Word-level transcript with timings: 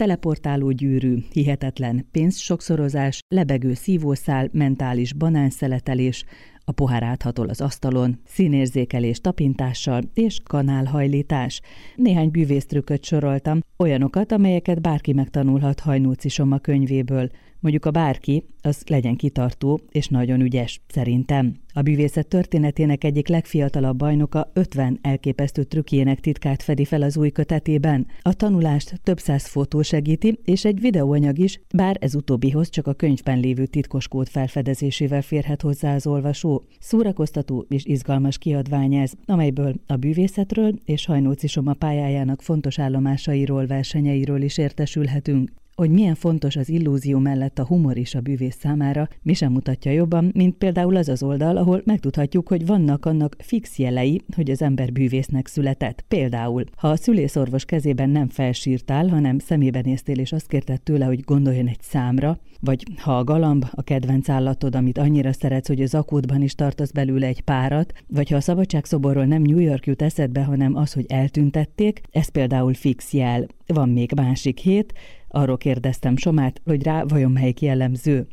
teleportáló 0.00 0.70
gyűrű, 0.70 1.16
hihetetlen 1.32 2.08
pénzsokszorozás, 2.12 3.18
lebegő 3.28 3.74
szívószál, 3.74 4.48
mentális 4.52 5.12
banánszeletelés, 5.12 6.24
a 6.64 6.72
pohár 6.72 7.02
áthatol 7.02 7.48
az 7.48 7.60
asztalon, 7.60 8.20
színérzékelés 8.26 9.20
tapintással 9.20 10.02
és 10.14 10.38
kanálhajlítás. 10.44 11.60
Néhány 11.96 12.30
bűvésztrükköt 12.30 13.04
soroltam, 13.04 13.60
olyanokat, 13.76 14.32
amelyeket 14.32 14.80
bárki 14.80 15.12
megtanulhat 15.12 15.80
Hajnóci 15.80 16.28
Soma 16.28 16.58
könyvéből. 16.58 17.30
Mondjuk 17.60 17.84
a 17.84 17.90
bárki, 17.90 18.44
az 18.62 18.82
legyen 18.86 19.16
kitartó 19.16 19.80
és 19.90 20.08
nagyon 20.08 20.40
ügyes, 20.40 20.80
szerintem. 20.88 21.56
A 21.72 21.82
bűvészet 21.82 22.26
történetének 22.26 23.04
egyik 23.04 23.28
legfiatalabb 23.28 23.96
bajnoka 23.96 24.50
50 24.52 24.98
elképesztő 25.02 25.62
trükkjének 25.62 26.20
titkát 26.20 26.62
fedi 26.62 26.84
fel 26.84 27.02
az 27.02 27.16
új 27.16 27.30
kötetében. 27.30 28.06
A 28.22 28.34
tanulást 28.34 29.00
több 29.02 29.18
száz 29.18 29.46
fotó 29.46 29.82
segíti, 29.82 30.38
és 30.44 30.64
egy 30.64 30.80
videóanyag 30.80 31.38
is, 31.38 31.60
bár 31.74 31.96
ez 32.00 32.14
utóbbihoz 32.14 32.70
csak 32.70 32.86
a 32.86 32.92
könyvben 32.92 33.38
lévő 33.38 33.66
titkos 33.66 34.08
kód 34.08 34.28
felfedezésével 34.28 35.22
férhet 35.22 35.62
hozzá 35.62 35.94
az 35.94 36.06
olvasó. 36.06 36.64
Szórakoztató 36.78 37.66
és 37.68 37.84
izgalmas 37.84 38.38
kiadvány 38.38 38.94
ez, 38.94 39.12
amelyből 39.26 39.74
a 39.86 39.96
bűvészetről 39.96 40.74
és 40.84 41.06
Hajnóci 41.06 41.46
Soma 41.46 41.74
pályájának 41.74 42.42
fontos 42.42 42.78
állomásairól, 42.78 43.66
versenyeiről 43.66 44.42
is 44.42 44.58
értesülhetünk 44.58 45.50
hogy 45.74 45.90
milyen 45.90 46.14
fontos 46.14 46.56
az 46.56 46.68
illúzió 46.68 47.18
mellett 47.18 47.58
a 47.58 47.66
humor 47.66 47.96
is 47.96 48.14
a 48.14 48.20
bűvész 48.20 48.56
számára, 48.58 49.08
mi 49.22 49.32
sem 49.32 49.52
mutatja 49.52 49.92
jobban, 49.92 50.30
mint 50.34 50.56
például 50.56 50.96
az 50.96 51.08
az 51.08 51.22
oldal, 51.22 51.56
ahol 51.56 51.82
megtudhatjuk, 51.84 52.48
hogy 52.48 52.66
vannak 52.66 53.06
annak 53.06 53.36
fix 53.38 53.78
jelei, 53.78 54.22
hogy 54.34 54.50
az 54.50 54.62
ember 54.62 54.92
bűvésznek 54.92 55.46
született. 55.46 56.04
Például, 56.08 56.64
ha 56.76 56.88
a 56.88 56.96
szülészorvos 56.96 57.64
kezében 57.64 58.10
nem 58.10 58.28
felsírtál, 58.28 59.08
hanem 59.08 59.38
szemébe 59.38 59.80
néztél 59.80 60.18
és 60.18 60.32
azt 60.32 60.46
kérted 60.46 60.80
tőle, 60.80 61.04
hogy 61.04 61.20
gondoljon 61.20 61.66
egy 61.66 61.80
számra, 61.80 62.38
vagy 62.60 62.84
ha 62.96 63.18
a 63.18 63.24
galamb 63.24 63.64
a 63.70 63.82
kedvenc 63.82 64.28
állatod, 64.28 64.74
amit 64.74 64.98
annyira 64.98 65.32
szeretsz, 65.32 65.68
hogy 65.68 65.82
az 65.82 65.94
akódban 65.94 66.42
is 66.42 66.54
tartasz 66.54 66.90
belőle 66.90 67.26
egy 67.26 67.40
párat, 67.40 67.92
vagy 68.06 68.30
ha 68.30 68.36
a 68.36 68.40
szabadságszoborról 68.40 69.24
nem 69.24 69.42
New 69.42 69.58
York 69.58 69.86
jut 69.86 70.02
eszedbe, 70.02 70.44
hanem 70.44 70.76
az, 70.76 70.92
hogy 70.92 71.04
eltüntették, 71.08 72.00
ez 72.10 72.28
például 72.28 72.74
fix 72.74 73.12
jel. 73.12 73.46
Van 73.66 73.88
még 73.88 74.12
másik 74.16 74.58
hét, 74.58 74.92
arról 75.30 75.56
kérdeztem 75.56 76.16
Somát, 76.16 76.60
hogy 76.64 76.82
rá 76.82 77.02
vajon 77.08 77.30
melyik 77.30 77.60
jellemző. 77.60 78.26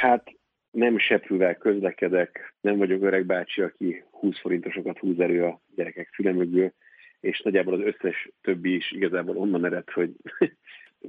Hát 0.00 0.32
nem 0.70 0.98
seprűvel 0.98 1.54
közlekedek, 1.54 2.54
nem 2.60 2.76
vagyok 2.76 3.02
öreg 3.02 3.26
bácsi, 3.26 3.60
aki 3.60 4.04
20 4.10 4.40
forintosokat 4.40 4.98
húz 4.98 5.20
elő 5.20 5.44
a 5.44 5.60
gyerekek 5.74 6.08
füle 6.14 6.32
mögül, 6.32 6.72
és 7.20 7.40
nagyjából 7.40 7.74
az 7.74 7.80
összes 7.80 8.30
többi 8.40 8.74
is 8.74 8.92
igazából 8.92 9.36
onnan 9.36 9.64
ered, 9.64 9.90
hogy 9.90 10.10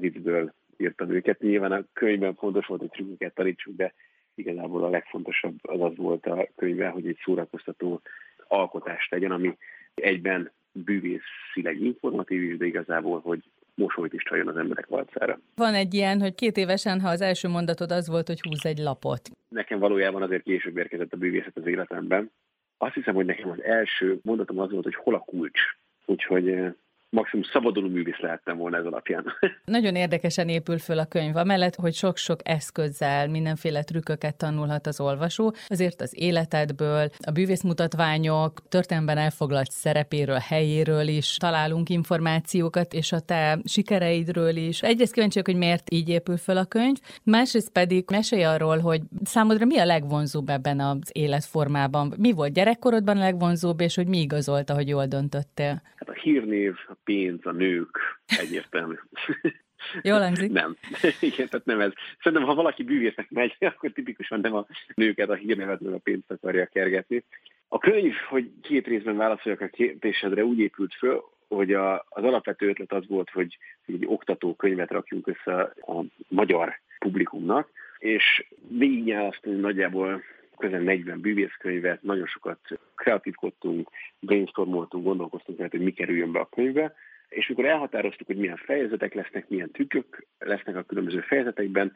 viccből 0.02 0.54
írtam 0.78 1.10
őket. 1.10 1.40
Nyilván 1.40 1.72
a 1.72 1.86
könyvben 1.94 2.36
fontos 2.36 2.66
volt, 2.66 2.80
hogy 2.80 2.90
trükköket 2.90 3.34
tanítsuk, 3.34 3.76
de 3.76 3.94
igazából 4.36 4.84
a 4.84 4.90
legfontosabb 4.90 5.56
az 5.62 5.82
az 5.82 5.96
volt 5.96 6.26
a 6.26 6.48
könyvben, 6.56 6.92
hogy 6.92 7.08
egy 7.08 7.20
szórakoztató 7.24 8.02
alkotást 8.48 9.12
legyen, 9.12 9.32
ami 9.32 9.58
egyben 9.94 10.52
bűvészileg 10.72 11.82
informatív 11.82 12.44
is, 12.44 12.58
de 12.58 12.66
igazából, 12.66 13.20
hogy 13.20 13.44
mosolyt 13.76 14.14
is 14.14 14.24
csaljon 14.24 14.48
az 14.48 14.58
emberek 14.58 14.86
arcára. 14.90 15.40
Van 15.56 15.74
egy 15.74 15.94
ilyen, 15.94 16.22
hogy 16.22 16.36
két 16.36 16.58
évesen, 16.58 17.02
ha 17.02 17.10
az 17.10 17.22
első 17.22 17.48
mondatod 17.48 17.92
az 17.92 18.08
volt, 18.08 18.28
hogy 18.28 18.42
húz 18.42 18.66
egy 18.66 18.78
lapot. 18.78 19.30
Nekem 19.50 19.80
valójában 19.80 20.22
azért 20.22 20.44
később 20.44 20.78
érkezett 20.78 21.14
a 21.14 21.18
bűvészet 21.18 21.58
az 21.58 21.66
életemben. 21.66 22.32
Azt 22.78 22.94
hiszem, 22.94 23.16
hogy 23.16 23.26
nekem 23.26 23.50
az 23.50 23.64
első 23.64 24.20
mondatom 24.24 24.60
az 24.60 24.72
volt, 24.72 24.84
hogy 24.84 24.96
hol 24.96 25.14
a 25.14 25.20
kulcs. 25.20 25.60
Úgyhogy 26.06 26.50
eh, 26.50 26.74
maximum 27.16 27.46
szabaduló 27.52 27.88
művész 27.88 28.20
lehettem 28.20 28.58
volna 28.58 28.78
ez 28.78 28.86
alapján. 28.86 29.26
Nagyon 29.66 29.96
érdekesen 29.96 30.50
épül 30.50 30.78
föl 30.78 31.00
a 31.00 31.06
könyv, 31.06 31.36
amellett, 31.36 31.76
hogy 31.76 31.94
sok-sok 31.94 32.40
eszközzel, 32.44 33.28
mindenféle 33.28 33.84
trükköket 33.84 34.36
tanulhat 34.36 34.88
az 34.88 35.00
olvasó, 35.00 35.54
azért 35.68 36.02
az 36.02 36.14
életedből, 36.18 37.10
a 37.26 37.32
bűvészmutatványok, 37.32 38.68
történelemben 38.70 39.18
elfoglalt 39.18 39.72
szerepéről, 39.72 40.38
helyéről 40.38 41.08
is 41.08 41.38
találunk 41.38 41.90
információkat, 41.90 42.94
és 42.94 43.12
a 43.12 43.20
te 43.20 43.60
sikereidről 43.64 44.56
is. 44.56 44.82
Egyrészt 44.82 45.14
kíváncsiak, 45.14 45.46
hogy 45.46 45.56
miért 45.58 45.94
így 45.94 46.10
épül 46.10 46.38
föl 46.38 46.58
a 46.58 46.66
könyv, 46.66 46.98
másrészt 47.24 47.72
pedig 47.72 48.06
mesélj 48.12 48.44
arról, 48.44 48.80
hogy 48.80 49.02
számodra 49.24 49.66
mi 49.66 49.78
a 49.78 49.86
legvonzóbb 49.86 50.50
ebben 50.50 50.80
az 50.80 51.10
életformában. 51.12 52.14
Mi 52.18 52.32
volt 52.32 52.54
gyerekkorodban 52.54 53.18
a 53.18 53.20
legvonzóbb, 53.20 53.82
és 53.82 53.96
hogy 53.96 54.08
mi 54.08 54.20
igazolta, 54.20 54.74
hogy 54.74 54.88
jól 54.88 55.06
döntöttél? 55.06 55.82
Hát 56.06 56.16
a 56.18 56.20
hírnév, 56.20 56.76
a 56.88 56.94
pénz, 57.04 57.46
a 57.46 57.52
nők, 57.52 58.00
egyértelmű. 58.26 58.96
Jól 60.02 60.20
hangzik. 60.20 60.52
nem. 60.52 60.76
Igen, 61.20 61.48
tehát 61.50 61.66
nem 61.66 61.80
ez. 61.80 61.92
Szerintem, 62.22 62.48
ha 62.48 62.56
valaki 62.56 62.84
bűvésznek 62.84 63.30
megy, 63.30 63.56
akkor 63.60 63.92
tipikusan 63.92 64.40
nem 64.40 64.56
a 64.56 64.66
nőket, 64.96 65.30
a 65.30 65.34
hírnevet, 65.34 65.80
meg 65.80 65.94
a 65.94 65.98
pénzt 65.98 66.32
akarja 66.32 66.66
kergetni. 66.66 67.24
A 67.68 67.78
könyv, 67.78 68.14
hogy 68.30 68.52
két 68.62 68.88
részben 68.88 69.18
válaszoljak 69.18 69.62
a 69.62 69.68
kérdésedre, 69.68 70.46
úgy 70.46 70.60
épült 70.60 70.94
föl, 70.94 71.24
hogy 71.48 71.74
a, 71.74 72.06
az 72.10 72.24
alapvető 72.24 72.68
ötlet 72.68 72.92
az 72.92 73.08
volt, 73.08 73.30
hogy 73.30 73.58
egy 73.86 74.04
oktató 74.06 74.56
könyvet 74.56 74.92
rakjunk 74.92 75.28
össze 75.28 75.62
a 75.62 76.04
magyar 76.28 76.80
publikumnak, 77.00 77.70
és 77.98 78.48
végignyálasztani 78.68 79.56
nagyjából 79.56 80.24
közel 80.58 80.80
40 80.80 81.22
bűvészkönyvet, 81.22 82.04
nagyon 82.04 82.26
sokat 82.26 82.60
kreatívkodtunk, 82.96 83.90
brainstormoltunk, 84.26 85.04
gondolkoztunk 85.04 85.72
hogy 85.72 85.82
mi 85.82 85.92
kerüljön 85.92 86.32
be 86.32 86.40
a 86.40 86.50
könyvbe, 86.50 86.94
és 87.30 87.48
mikor 87.48 87.66
elhatároztuk, 87.66 88.28
hogy 88.28 88.38
milyen 88.38 88.58
fejezetek 88.66 89.14
lesznek, 89.14 89.50
milyen 89.50 89.72
tükkök 89.72 90.26
lesznek 90.38 90.76
a 90.76 90.84
különböző 90.84 91.20
fejezetekben, 91.20 91.94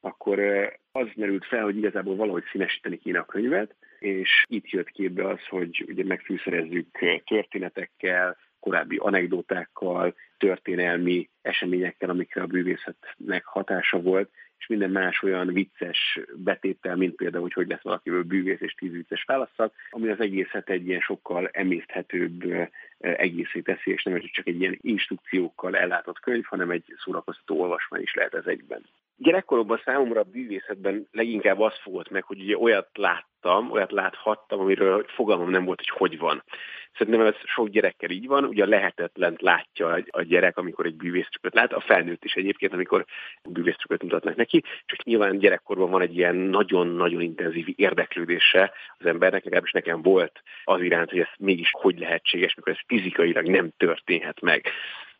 akkor 0.00 0.38
az 0.92 1.06
merült 1.14 1.46
fel, 1.46 1.62
hogy 1.62 1.76
igazából 1.76 2.16
valahogy 2.16 2.44
színesíteni 2.50 2.98
kéne 2.98 3.18
a 3.18 3.24
könyvet, 3.24 3.74
és 3.98 4.44
itt 4.48 4.70
jött 4.70 4.90
képbe 4.90 5.28
az, 5.28 5.46
hogy 5.48 5.84
ugye 5.88 6.04
megfűszerezzük 6.04 6.86
történetekkel, 7.24 8.36
korábbi 8.60 8.96
anekdotákkal, 8.96 10.14
történelmi 10.38 11.28
eseményekkel, 11.42 12.10
amikre 12.10 12.42
a 12.42 12.46
bűvészetnek 12.46 13.44
hatása 13.44 14.00
volt, 14.00 14.30
és 14.58 14.66
minden 14.66 14.90
más 14.90 15.22
olyan 15.22 15.46
vicces 15.46 16.20
betéttel, 16.34 16.96
mint 16.96 17.14
például, 17.14 17.42
hogy 17.42 17.52
hogy 17.52 17.68
lesz 17.68 17.82
valakiből 17.82 18.22
bűvész 18.22 18.60
és 18.60 18.74
tíz 18.74 18.92
vicces 18.92 19.24
válaszszak, 19.24 19.74
ami 19.90 20.08
az 20.08 20.20
egészet 20.20 20.70
egy 20.70 20.86
ilyen 20.86 21.00
sokkal 21.00 21.48
emészthetőbb 21.52 22.44
egészé 22.98 23.60
teszi, 23.60 23.90
és 23.90 24.02
nem 24.02 24.20
csak 24.20 24.46
egy 24.46 24.60
ilyen 24.60 24.78
instrukciókkal 24.80 25.76
ellátott 25.76 26.20
könyv, 26.20 26.44
hanem 26.44 26.70
egy 26.70 26.94
szórakoztató 27.04 27.60
olvasmány 27.60 28.02
is 28.02 28.14
lehet 28.14 28.34
ez 28.34 28.46
egyben. 28.46 28.84
Gyerekkoromban 29.16 29.80
számomra 29.84 30.20
a 30.20 30.30
bűvészetben 30.32 31.08
leginkább 31.12 31.60
az 31.60 31.78
fogott 31.82 32.10
meg, 32.10 32.22
hogy 32.22 32.40
ugye 32.40 32.58
olyat 32.58 32.88
láttam, 33.46 33.70
olyat 33.70 33.92
láthattam, 33.92 34.60
amiről 34.60 35.04
fogalmam 35.08 35.50
nem 35.50 35.64
volt, 35.64 35.78
hogy 35.78 36.08
hogy 36.08 36.18
van. 36.18 36.42
Szerintem 36.98 37.26
ez 37.26 37.34
sok 37.44 37.68
gyerekkel 37.68 38.10
így 38.10 38.26
van, 38.26 38.44
ugye 38.44 38.66
lehetetlent 38.66 39.42
látja 39.42 39.98
a 40.10 40.22
gyerek, 40.22 40.56
amikor 40.58 40.86
egy 40.86 40.94
bűvésztrükköt 40.96 41.54
lát, 41.54 41.72
a 41.72 41.80
felnőtt 41.80 42.24
is 42.24 42.34
egyébként, 42.34 42.72
amikor 42.72 43.04
bűvésztrükköt 43.44 44.02
mutatnak 44.02 44.36
neki, 44.36 44.62
csak 44.86 45.04
nyilván 45.04 45.38
gyerekkorban 45.38 45.90
van 45.90 46.00
egy 46.00 46.16
ilyen 46.16 46.36
nagyon-nagyon 46.36 47.20
intenzív 47.20 47.66
érdeklődése 47.76 48.72
az 48.98 49.06
embernek, 49.06 49.44
legalábbis 49.44 49.72
nekem 49.72 50.02
volt 50.02 50.42
az 50.64 50.80
iránt, 50.80 51.10
hogy 51.10 51.20
ez 51.20 51.28
mégis 51.38 51.70
hogy 51.72 51.98
lehetséges, 51.98 52.54
mikor 52.54 52.72
ez 52.72 52.78
fizikailag 52.86 53.46
nem 53.46 53.70
történhet 53.76 54.40
meg. 54.40 54.66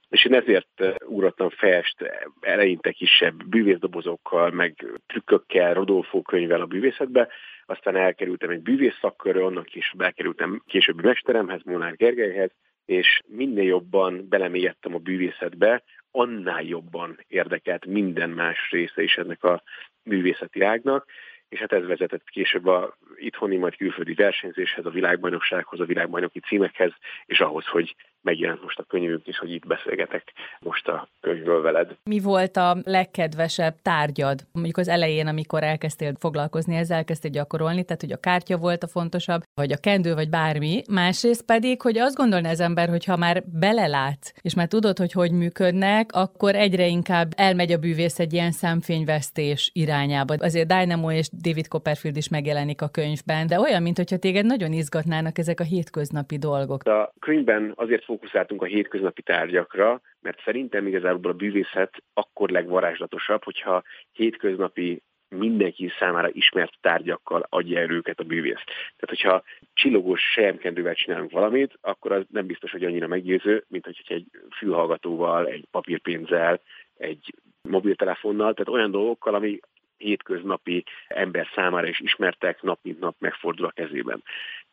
És 0.09 0.25
én 0.25 0.35
ezért 0.35 0.83
úrattam 1.05 1.49
fest 1.49 1.97
eleinte 2.41 2.91
kisebb 2.91 3.45
bűvészdobozokkal, 3.45 4.51
meg 4.51 4.87
trükkökkel, 5.07 5.75
Rodolfo 5.75 6.23
könyvvel 6.23 6.61
a 6.61 6.67
bűvészetbe, 6.67 7.29
aztán 7.67 7.97
elkerültem 7.97 8.51
egy 8.51 8.63
bűvész 8.63 8.99
szakkörre, 9.01 9.43
onnan 9.43 9.65
később 9.65 10.01
elkerültem 10.01 10.63
későbbi 10.67 11.03
mesteremhez, 11.03 11.63
Molnár 11.65 11.97
Gergelyhez, 11.97 12.51
és 12.85 13.21
minél 13.27 13.65
jobban 13.65 14.29
belemélyedtem 14.29 14.95
a 14.95 14.99
bűvészetbe, 14.99 15.83
annál 16.11 16.63
jobban 16.63 17.19
érdekelt 17.29 17.87
minden 17.87 18.31
más 18.31 18.71
része 18.71 19.03
is 19.03 19.17
ennek 19.17 19.45
a 19.45 19.63
művészeti 20.03 20.61
ágnak, 20.61 21.07
és 21.49 21.59
hát 21.59 21.73
ez 21.73 21.87
vezetett 21.87 22.29
később 22.31 22.67
a 22.67 22.97
itthoni, 23.17 23.57
majd 23.57 23.77
külföldi 23.77 24.15
versenyzéshez, 24.15 24.85
a 24.85 24.91
világbajnoksághoz, 24.91 25.81
a 25.81 25.85
világbajnoki 25.85 26.41
címekhez, 26.41 26.93
és 27.27 27.41
ahhoz, 27.41 27.67
hogy 27.67 27.95
megjelent 28.27 28.63
most 28.63 28.79
a 28.79 28.83
könyvünk 28.83 29.27
is, 29.27 29.39
hogy 29.39 29.53
itt 29.53 29.67
beszélgetek 29.67 30.33
most 30.61 30.89
a 30.89 31.09
könyvről 31.21 31.63
veled. 31.63 31.97
Mi 32.05 32.21
volt 32.21 32.57
a 32.57 32.77
legkedvesebb 32.85 33.75
tárgyad? 33.83 34.39
Mondjuk 34.53 34.77
az 34.77 34.89
elején, 34.89 35.27
amikor 35.27 35.63
elkezdtél 35.63 36.13
foglalkozni 36.19 36.77
ezzel, 36.77 36.97
elkezdtél 36.97 37.31
gyakorolni, 37.31 37.85
tehát 37.85 38.01
hogy 38.01 38.13
a 38.13 38.25
kártya 38.27 38.57
volt 38.57 38.83
a 38.83 38.87
fontosabb, 38.87 39.43
vagy 39.55 39.73
a 39.73 39.81
kendő, 39.81 40.15
vagy 40.15 40.31
bármi. 40.31 40.83
Másrészt 40.91 41.45
pedig, 41.45 41.83
hogy 41.83 41.99
azt 41.99 42.17
gondolna 42.17 42.49
az 42.49 42.61
ember, 42.61 42.89
hogy 42.89 43.05
ha 43.05 43.17
már 43.17 43.43
belelát, 43.61 44.23
és 44.41 44.55
már 44.55 44.69
tudod, 44.69 44.99
hogy 44.99 45.13
hogy 45.13 45.33
működnek, 45.33 46.13
akkor 46.13 46.55
egyre 46.55 46.87
inkább 46.87 47.29
elmegy 47.37 47.73
a 47.73 47.79
bűvész 47.79 48.19
egy 48.19 48.33
ilyen 48.33 48.51
szemfényvesztés 48.51 49.71
irányába. 49.73 50.35
Azért 50.39 50.69
Dynamo 50.69 51.11
és 51.11 51.29
David 51.43 51.69
Copperfield 51.69 52.17
is 52.17 52.29
megjelenik 52.29 52.83
a 52.83 52.89
könyvben, 52.89 53.47
de 53.47 53.61
olyan, 53.61 53.83
mintha 53.83 54.19
téged 54.19 54.47
nagyon 54.47 54.73
izgatnának 54.73 55.39
ezek 55.39 55.61
a 55.61 55.65
hétköznapi 55.65 56.39
dolgok. 56.39 56.83
A 56.83 57.13
könyvben 57.21 57.73
azért 57.77 58.05
fog 58.05 58.16
fókuszáltunk 58.17 58.63
a 58.63 58.67
hétköznapi 58.67 59.23
tárgyakra, 59.23 60.01
mert 60.21 60.43
szerintem 60.45 60.87
igazából 60.87 61.31
a 61.31 61.35
bűvészet 61.35 62.03
akkor 62.15 62.51
legvarázslatosabb, 62.51 63.45
hogyha 63.45 63.83
hétköznapi 64.13 65.03
mindenki 65.29 65.93
számára 65.99 66.29
ismert 66.33 66.73
tárgyakkal 66.81 67.47
adja 67.49 67.81
el 67.81 68.03
a 68.17 68.23
bűvész. 68.23 68.65
Tehát, 68.65 69.09
hogyha 69.09 69.43
csillogós 69.75 70.23
sejemkendővel 70.33 70.95
csinálunk 70.95 71.31
valamit, 71.31 71.79
akkor 71.81 72.13
az 72.13 72.25
nem 72.31 72.47
biztos, 72.47 72.71
hogy 72.71 72.85
annyira 72.85 73.07
meggyőző, 73.07 73.65
mint 73.69 73.85
hogy 73.85 74.03
egy 74.07 74.27
fülhallgatóval, 74.57 75.47
egy 75.47 75.67
papírpénzzel, 75.71 76.61
egy 76.97 77.35
mobiltelefonnal, 77.63 78.53
tehát 78.53 78.73
olyan 78.73 78.91
dolgokkal, 78.91 79.35
ami 79.35 79.61
hétköznapi 79.97 80.85
ember 81.09 81.47
számára 81.55 81.87
is 81.87 82.01
ismertek, 82.01 82.63
nap 82.63 82.79
mint 82.83 83.01
nap 83.01 83.15
megfordul 83.19 83.67
a 83.67 83.71
kezében. 83.71 84.23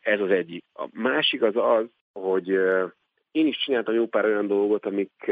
Ez 0.01 0.19
az 0.19 0.30
egyik. 0.30 0.63
A 0.74 0.88
másik 0.92 1.42
az 1.42 1.56
az, 1.56 1.86
hogy 2.13 2.60
én 3.34 3.48
is 3.48 3.58
csináltam 3.58 3.94
jó 3.94 4.06
pár 4.08 4.26
olyan 4.26 4.48
dolgot, 4.48 4.86
amik 4.86 5.32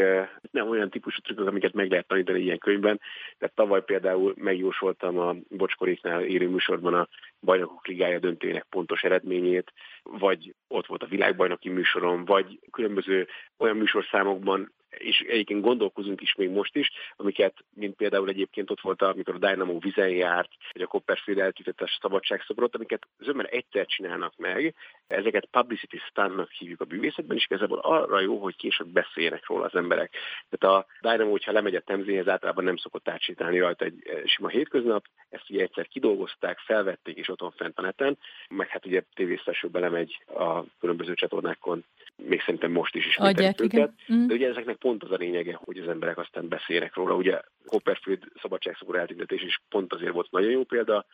nem 0.52 0.70
olyan 0.70 0.90
típusú 0.90 1.20
trükkök, 1.22 1.48
amiket 1.48 1.74
meg 1.74 1.90
lehet 1.90 2.08
tanítani 2.08 2.40
ilyen 2.40 2.58
könyvben. 2.58 3.00
Tehát 3.38 3.56
tavaly 3.56 3.84
például 3.84 4.34
megjósoltam 4.38 5.18
a 5.18 5.36
Bocskoréknál 5.50 6.24
élő 6.24 6.50
műsorban 6.50 6.94
a 6.94 7.08
Bajnokok 7.42 7.88
Ligája 7.88 8.20
döntőjének 8.20 8.66
pontos 8.70 9.04
eredményét, 9.04 9.74
vagy 10.04 10.54
ott 10.68 10.86
volt 10.86 11.04
a 11.04 11.08
világbajnoki 11.08 11.70
műsorom, 11.70 12.26
vagy 12.26 12.60
különböző 12.72 13.28
olyan 13.58 13.78
műsorszámokban 13.78 14.72
és 14.98 15.20
egyébként 15.20 15.62
gondolkozunk 15.62 16.22
is 16.22 16.36
még 16.36 16.50
most 16.50 16.76
is, 16.76 16.92
amiket, 17.16 17.54
mint 17.74 17.96
például 17.96 18.30
egyébként 18.30 18.72
ott 18.72 18.82
volt, 18.82 19.02
amikor 19.02 19.36
a 19.36 19.48
Dynamo 19.48 19.80
vizen 19.80 20.10
járt, 20.10 20.50
vagy 20.72 20.82
a 20.82 20.88
Copperfield 20.88 21.40
eltűntette 21.40 21.84
a 21.84 21.98
szabadságszobrot, 22.02 22.76
amiket 22.76 23.08
zömmel 23.20 23.46
egyszer 23.46 23.86
csinálnak 23.86 24.34
meg, 24.38 24.76
ezeket 25.08 25.48
publicity 25.52 25.98
stuntnak 25.98 26.52
hívjuk 26.52 26.82
a 26.82 26.86
bűvészetben, 26.86 27.38
és 27.38 27.46
igazából 27.46 27.80
arra 27.80 28.20
jó, 28.20 28.38
hogy 28.38 28.56
később 28.56 28.88
beszéljenek 28.88 29.48
róla 29.48 29.66
az 29.66 29.76
emberek. 29.76 30.16
Tehát 30.50 30.78
a 30.78 30.86
Dynamo, 31.02 31.32
hogyha 31.32 31.52
lemegy 31.52 31.76
a 31.76 31.82
Temzéhez, 31.82 32.28
általában 32.28 32.64
nem 32.64 32.78
szokott 32.78 33.10
átsétálni 33.10 33.60
rajta 33.60 33.86
egy 33.86 34.02
eh, 34.04 34.22
sima 34.26 34.48
hétköznap, 34.48 35.06
ezt 35.30 35.50
ugye 35.50 35.62
egyszer 35.62 35.88
kidolgozták, 35.88 36.58
felvették, 36.60 37.18
és 37.18 37.30
otthon 37.30 37.52
fent 37.52 37.78
a 37.78 37.82
neten, 37.82 38.18
meg 38.50 38.68
hát 38.68 38.86
ugye 38.86 39.04
tévésztesőbe 39.14 39.80
lemegy 39.80 40.24
a 40.28 40.64
különböző 40.80 41.14
csatornákon, 41.14 41.86
még 42.28 42.40
szerintem 42.40 42.72
most 42.72 42.96
is 42.96 43.06
ismételik 43.06 43.62
őket, 43.62 43.92
mm. 44.14 44.28
de 44.28 44.34
ugye 44.34 44.50
ezeknek 44.50 44.76
pont 44.76 45.04
az 45.04 45.12
a 45.12 45.16
lényege, 45.16 45.60
hogy 45.64 45.78
az 45.78 45.88
emberek 45.88 46.18
aztán 46.18 46.48
beszélnek 46.48 46.96
róla. 46.96 47.16
Ugye 47.16 47.42
Copperfield 47.66 48.24
szabadságszobor 48.42 48.96
eltüntetés 48.96 49.42
is 49.42 49.62
pont 49.70 49.94
azért 49.94 50.14
volt 50.14 50.32
nagyon 50.32 50.52
jó 50.52 50.64
példa, 50.64 51.06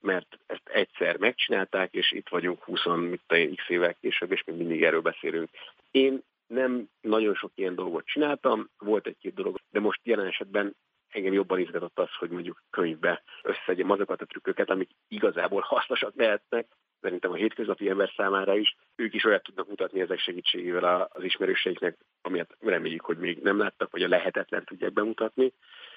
mert 0.00 0.38
ezt 0.46 0.68
egyszer 0.68 1.16
megcsinálták, 1.16 1.92
és 1.92 2.12
itt 2.12 2.28
vagyunk 2.28 2.62
20 2.62 2.84
mit 2.84 3.54
x 3.54 3.68
évek 3.68 3.96
később, 4.00 4.32
és 4.32 4.44
még 4.44 4.56
mindig 4.56 4.82
erről 4.82 5.00
beszélünk. 5.00 5.50
Én 5.90 6.22
nem 6.46 6.88
nagyon 7.00 7.34
sok 7.34 7.52
ilyen 7.54 7.74
dolgot 7.74 8.06
csináltam, 8.06 8.70
volt 8.78 9.06
egy-két 9.06 9.34
dolog, 9.34 9.58
de 9.70 9.80
most 9.80 10.00
jelen 10.02 10.26
esetben 10.26 10.76
engem 11.08 11.32
jobban 11.32 11.58
izgatott 11.58 11.98
az, 11.98 12.08
hogy 12.18 12.30
mondjuk 12.30 12.62
könyvbe 12.70 13.22
összegyem 13.42 13.90
azokat 13.90 14.20
a 14.20 14.26
trükköket, 14.26 14.70
amik 14.70 14.90
igazából 15.08 15.60
hasznosak 15.60 16.12
lehetnek, 16.16 16.66
szerintem 17.04 17.30
a 17.30 17.34
hétköznapi 17.34 17.88
ember 17.88 18.12
számára 18.16 18.56
is. 18.56 18.76
Ők 18.96 19.14
is 19.14 19.24
olyat 19.24 19.42
tudnak 19.42 19.68
mutatni 19.68 20.00
ezek 20.00 20.18
segítségével 20.18 21.08
az 21.12 21.22
ismerőseiknek, 21.22 21.96
amilyet 22.22 22.56
reméljük, 22.60 23.04
hogy 23.04 23.18
még 23.18 23.38
nem 23.42 23.58
láttak, 23.58 23.90
vagy 23.90 24.02
a 24.02 24.08
lehetetlen 24.08 24.64
tudják 24.64 24.92
bemutatni, 24.92 25.52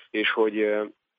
és 0.10 0.32
hogy 0.32 0.62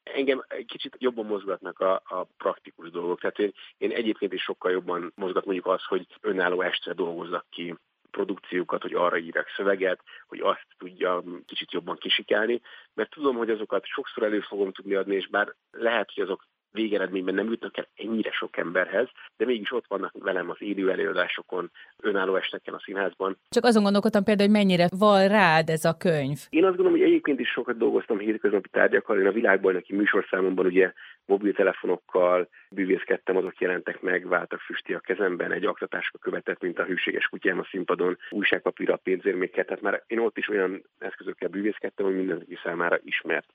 engem 0.02 0.44
egy 0.48 0.66
kicsit 0.66 0.96
jobban 0.98 1.26
mozgatnak 1.26 1.80
a, 1.80 2.02
a 2.04 2.24
praktikus 2.36 2.90
dolgok. 2.90 3.20
Tehát 3.20 3.38
én, 3.38 3.52
én 3.78 3.90
egyébként 3.90 4.32
is 4.32 4.42
sokkal 4.42 4.70
jobban 4.70 5.12
mozgat 5.14 5.44
mondjuk 5.44 5.66
az, 5.66 5.84
hogy 5.84 6.06
önálló 6.20 6.60
este 6.60 6.92
dolgozzak 6.92 7.46
ki 7.50 7.74
produkciókat, 8.10 8.82
hogy 8.82 8.94
arra 8.94 9.18
írjak 9.18 9.48
szöveget, 9.56 10.00
hogy 10.26 10.40
azt 10.40 10.66
tudja 10.78 11.22
kicsit 11.46 11.72
jobban 11.72 11.96
kisikálni, 11.96 12.60
mert 12.94 13.10
tudom, 13.10 13.36
hogy 13.36 13.50
azokat 13.50 13.86
sokszor 13.86 14.22
elő 14.22 14.40
fogom 14.40 14.72
tudni 14.72 14.94
adni, 14.94 15.14
és 15.14 15.28
bár 15.28 15.54
lehet, 15.70 16.10
hogy 16.14 16.22
azok 16.22 16.46
végeredményben 16.80 17.34
nem 17.34 17.50
jutnak 17.50 17.76
el 17.78 17.88
ennyire 17.96 18.30
sok 18.32 18.56
emberhez, 18.56 19.08
de 19.36 19.44
mégis 19.44 19.72
ott 19.72 19.86
vannak 19.88 20.12
velem 20.18 20.50
az 20.50 20.56
élő 20.58 20.90
előadásokon, 20.90 21.70
önálló 22.00 22.36
esteken 22.36 22.74
a 22.74 22.80
színházban. 22.84 23.36
Csak 23.48 23.64
azon 23.64 23.82
gondolkodtam 23.82 24.24
például, 24.24 24.48
hogy 24.48 24.58
mennyire 24.58 24.86
van 24.98 25.28
rád 25.28 25.68
ez 25.68 25.84
a 25.84 25.96
könyv. 25.96 26.38
Én 26.48 26.64
azt 26.64 26.76
gondolom, 26.76 26.98
hogy 26.98 27.08
egyébként 27.08 27.40
is 27.40 27.48
sokat 27.48 27.76
dolgoztam 27.76 28.18
hétköznapi 28.18 28.68
tárgyakkal. 28.68 29.20
Én 29.20 29.26
a 29.26 29.32
világbajnoki 29.32 29.94
műsorszámomban 29.94 30.66
ugye 30.66 30.92
mobiltelefonokkal 31.26 32.48
bűvészkedtem, 32.70 33.36
azok 33.36 33.60
jelentek 33.60 34.00
meg, 34.00 34.28
váltak 34.28 34.60
füsti 34.60 34.94
a 34.94 35.00
kezemben, 35.00 35.52
egy 35.52 35.64
aktatáska 35.64 36.18
követett, 36.18 36.62
mint 36.62 36.78
a 36.78 36.84
hűséges 36.84 37.26
kutyám 37.26 37.58
a 37.58 37.66
színpadon, 37.70 38.18
újságpapírra, 38.30 38.96
pénzérméket, 38.96 39.66
tehát 39.66 39.82
már 39.82 40.02
én 40.06 40.18
ott 40.18 40.38
is 40.38 40.48
olyan 40.48 40.84
eszközökkel 40.98 41.48
bűvészkedtem, 41.48 42.06
hogy 42.06 42.16
mindenki 42.16 42.58
számára 42.62 42.98
ismert. 43.04 43.48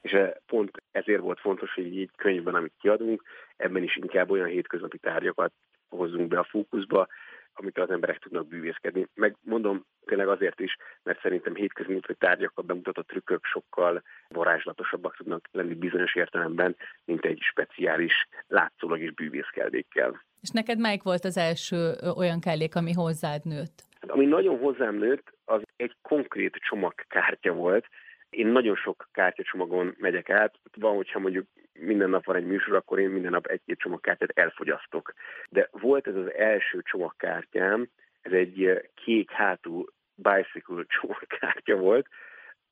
És 0.00 0.16
pont 0.46 0.82
ezért 0.90 1.20
volt 1.20 1.40
fontos, 1.40 1.74
hogy 1.74 1.96
így 1.96 2.10
könyvben, 2.16 2.54
amit 2.54 2.74
kiadunk, 2.80 3.22
ebben 3.56 3.82
is 3.82 3.96
inkább 3.96 4.30
olyan 4.30 4.48
hétköznapi 4.48 4.98
tárgyakat 4.98 5.52
hozzunk 5.88 6.28
be 6.28 6.38
a 6.38 6.44
fókuszba, 6.50 7.08
amit 7.54 7.78
az 7.78 7.90
emberek 7.90 8.18
tudnak 8.18 8.46
bűvészkedni. 8.46 9.06
Meg 9.14 9.36
mondom 9.40 9.84
tényleg 10.04 10.28
azért 10.28 10.60
is, 10.60 10.76
mert 11.02 11.20
szerintem 11.20 11.54
hétköznapi 11.54 12.14
tárgyakkal 12.14 12.64
bemutatott 12.64 13.06
trükkök 13.06 13.44
sokkal 13.44 14.02
varázslatosabbak 14.28 15.16
tudnak 15.16 15.48
lenni 15.52 15.74
bizonyos 15.74 16.14
értelemben, 16.14 16.76
mint 17.04 17.24
egy 17.24 17.38
speciális, 17.40 18.28
látszólag 18.46 19.00
is 19.00 19.12
bűvészkeldékkel. 19.12 20.22
És 20.40 20.48
neked 20.48 20.78
melyik 20.78 21.02
volt 21.02 21.24
az 21.24 21.36
első 21.36 21.92
olyan 22.16 22.40
kellék, 22.40 22.76
ami 22.76 22.92
hozzád 22.92 23.44
nőtt? 23.44 23.82
Hát, 24.00 24.10
ami 24.10 24.24
nagyon 24.24 24.58
hozzám 24.58 24.94
nőtt, 24.94 25.32
az 25.44 25.62
egy 25.76 25.96
konkrét 26.02 26.54
csomagkártya 26.54 27.52
volt, 27.52 27.86
én 28.30 28.46
nagyon 28.46 28.76
sok 28.76 29.08
kártyacsomagon 29.12 29.94
megyek 29.98 30.30
át. 30.30 30.54
Van, 30.76 30.96
hogyha 30.96 31.18
mondjuk 31.18 31.46
minden 31.72 32.10
nap 32.10 32.24
van 32.24 32.36
egy 32.36 32.46
műsor, 32.46 32.74
akkor 32.74 32.98
én 32.98 33.10
minden 33.10 33.30
nap 33.30 33.46
egy-két 33.46 33.78
csomagkártyát 33.78 34.30
elfogyasztok. 34.34 35.12
De 35.48 35.68
volt 35.72 36.06
ez 36.06 36.14
az 36.14 36.32
első 36.32 36.82
csomagkártyám, 36.82 37.88
ez 38.20 38.32
egy 38.32 38.64
eh, 38.64 38.78
kék 38.94 39.30
hátú 39.30 39.86
bicycle 40.14 40.84
csomagkártya 40.86 41.76
volt, 41.76 42.06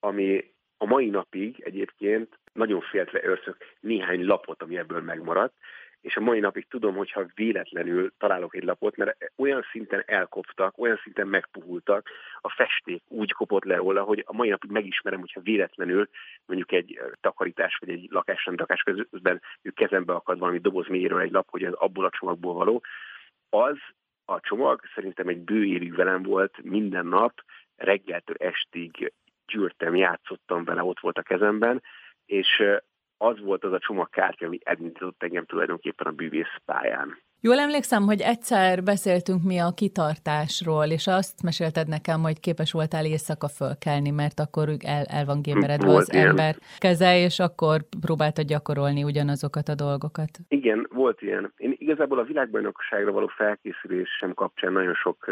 ami 0.01 0.53
a 0.77 0.87
mai 0.87 1.09
napig 1.11 1.61
egyébként 1.61 2.39
nagyon 2.53 2.81
féltve 2.81 3.25
őrszök 3.25 3.57
néhány 3.81 4.25
lapot, 4.25 4.63
ami 4.63 4.79
ebből 4.79 5.01
megmaradt, 5.01 5.55
és 6.09 6.17
a 6.17 6.21
mai 6.21 6.41
napig 6.41 6.67
tudom, 6.69 6.95
hogyha 6.95 7.27
véletlenül 7.35 8.13
találok 8.19 8.55
egy 8.55 8.63
lapot, 8.63 8.97
mert 8.97 9.33
olyan 9.37 9.65
szinten 9.73 10.03
elkoptak, 10.07 10.79
olyan 10.79 11.01
szinten 11.03 11.27
megpuhultak, 11.27 12.09
a 12.41 12.51
festék 12.51 13.03
úgy 13.09 13.33
kopott 13.33 13.65
le 13.65 13.77
róla, 13.77 14.03
hogy 14.03 14.25
a 14.27 14.33
mai 14.33 14.49
napig 14.49 14.71
megismerem, 14.71 15.21
hogyha 15.21 15.41
véletlenül 15.41 16.09
mondjuk 16.47 16.73
egy 16.73 17.01
takarítás 17.21 17.77
vagy 17.77 17.89
egy 17.89 18.07
lakásrendrakás 18.11 18.83
közben 18.83 19.43
kezembe 19.75 20.13
akad 20.13 20.39
valami 20.39 20.59
doboz 20.59 20.87
mélyről 20.87 21.21
egy 21.21 21.31
lap, 21.31 21.51
hogy 21.51 21.65
ez 21.65 21.73
abból 21.73 22.05
a 22.05 22.11
csomagból 22.19 22.55
való, 22.55 22.83
az 23.51 23.77
a 24.25 24.41
csomag 24.41 24.81
szerintem 24.95 25.29
egy 25.29 25.41
bő 25.41 25.93
velem 25.95 26.23
volt 26.23 26.63
minden 26.63 27.07
nap, 27.07 27.43
reggeltől 27.77 28.37
estig 28.39 29.13
gyűrtem, 29.47 29.97
játszottam 29.97 30.65
vele, 30.65 30.83
ott 30.83 31.01
volt 31.01 31.19
a 31.19 31.23
kezemben, 31.23 31.83
és 32.27 32.63
az 33.19 33.41
volt 33.41 33.65
az 33.65 33.73
a 33.73 33.79
csomagkártya, 33.79 34.47
ami 34.47 34.59
elindított 34.65 35.23
engem 35.23 35.45
tulajdonképpen 35.45 36.07
a 36.07 36.11
bűvész 36.11 36.57
pályán. 36.65 37.17
Jól 37.41 37.59
emlékszem, 37.59 38.03
hogy 38.03 38.21
egyszer 38.21 38.83
beszéltünk 38.83 39.43
mi 39.43 39.59
a 39.59 39.75
kitartásról, 39.77 40.85
és 40.85 41.07
azt 41.07 41.43
mesélted 41.43 41.89
nekem, 41.89 42.21
hogy 42.21 42.41
képes 42.41 42.73
voltál 42.73 43.05
éjszaka 43.05 43.49
fölkelni, 43.49 44.11
mert 44.11 44.41
akkor 44.41 44.69
el, 44.85 45.05
el 45.05 45.25
van 45.25 45.43
gémeredve 45.43 45.95
az 45.95 46.13
ilyen. 46.13 46.29
ember 46.29 46.55
keze, 46.79 47.19
és 47.19 47.39
akkor 47.39 47.81
próbáltad 48.01 48.47
gyakorolni 48.47 49.05
ugyanazokat 49.05 49.69
a 49.69 49.75
dolgokat. 49.75 50.31
Igen, 50.49 50.87
volt 50.91 51.23
ilyen. 51.23 51.53
Én 51.57 51.75
igazából 51.79 52.19
a 52.19 52.25
világbajnokságra 52.25 53.13
való 53.13 53.27
felkészülésem 53.27 54.35
kapcsán 54.35 54.73
nagyon 54.73 54.95
sok 54.95 55.31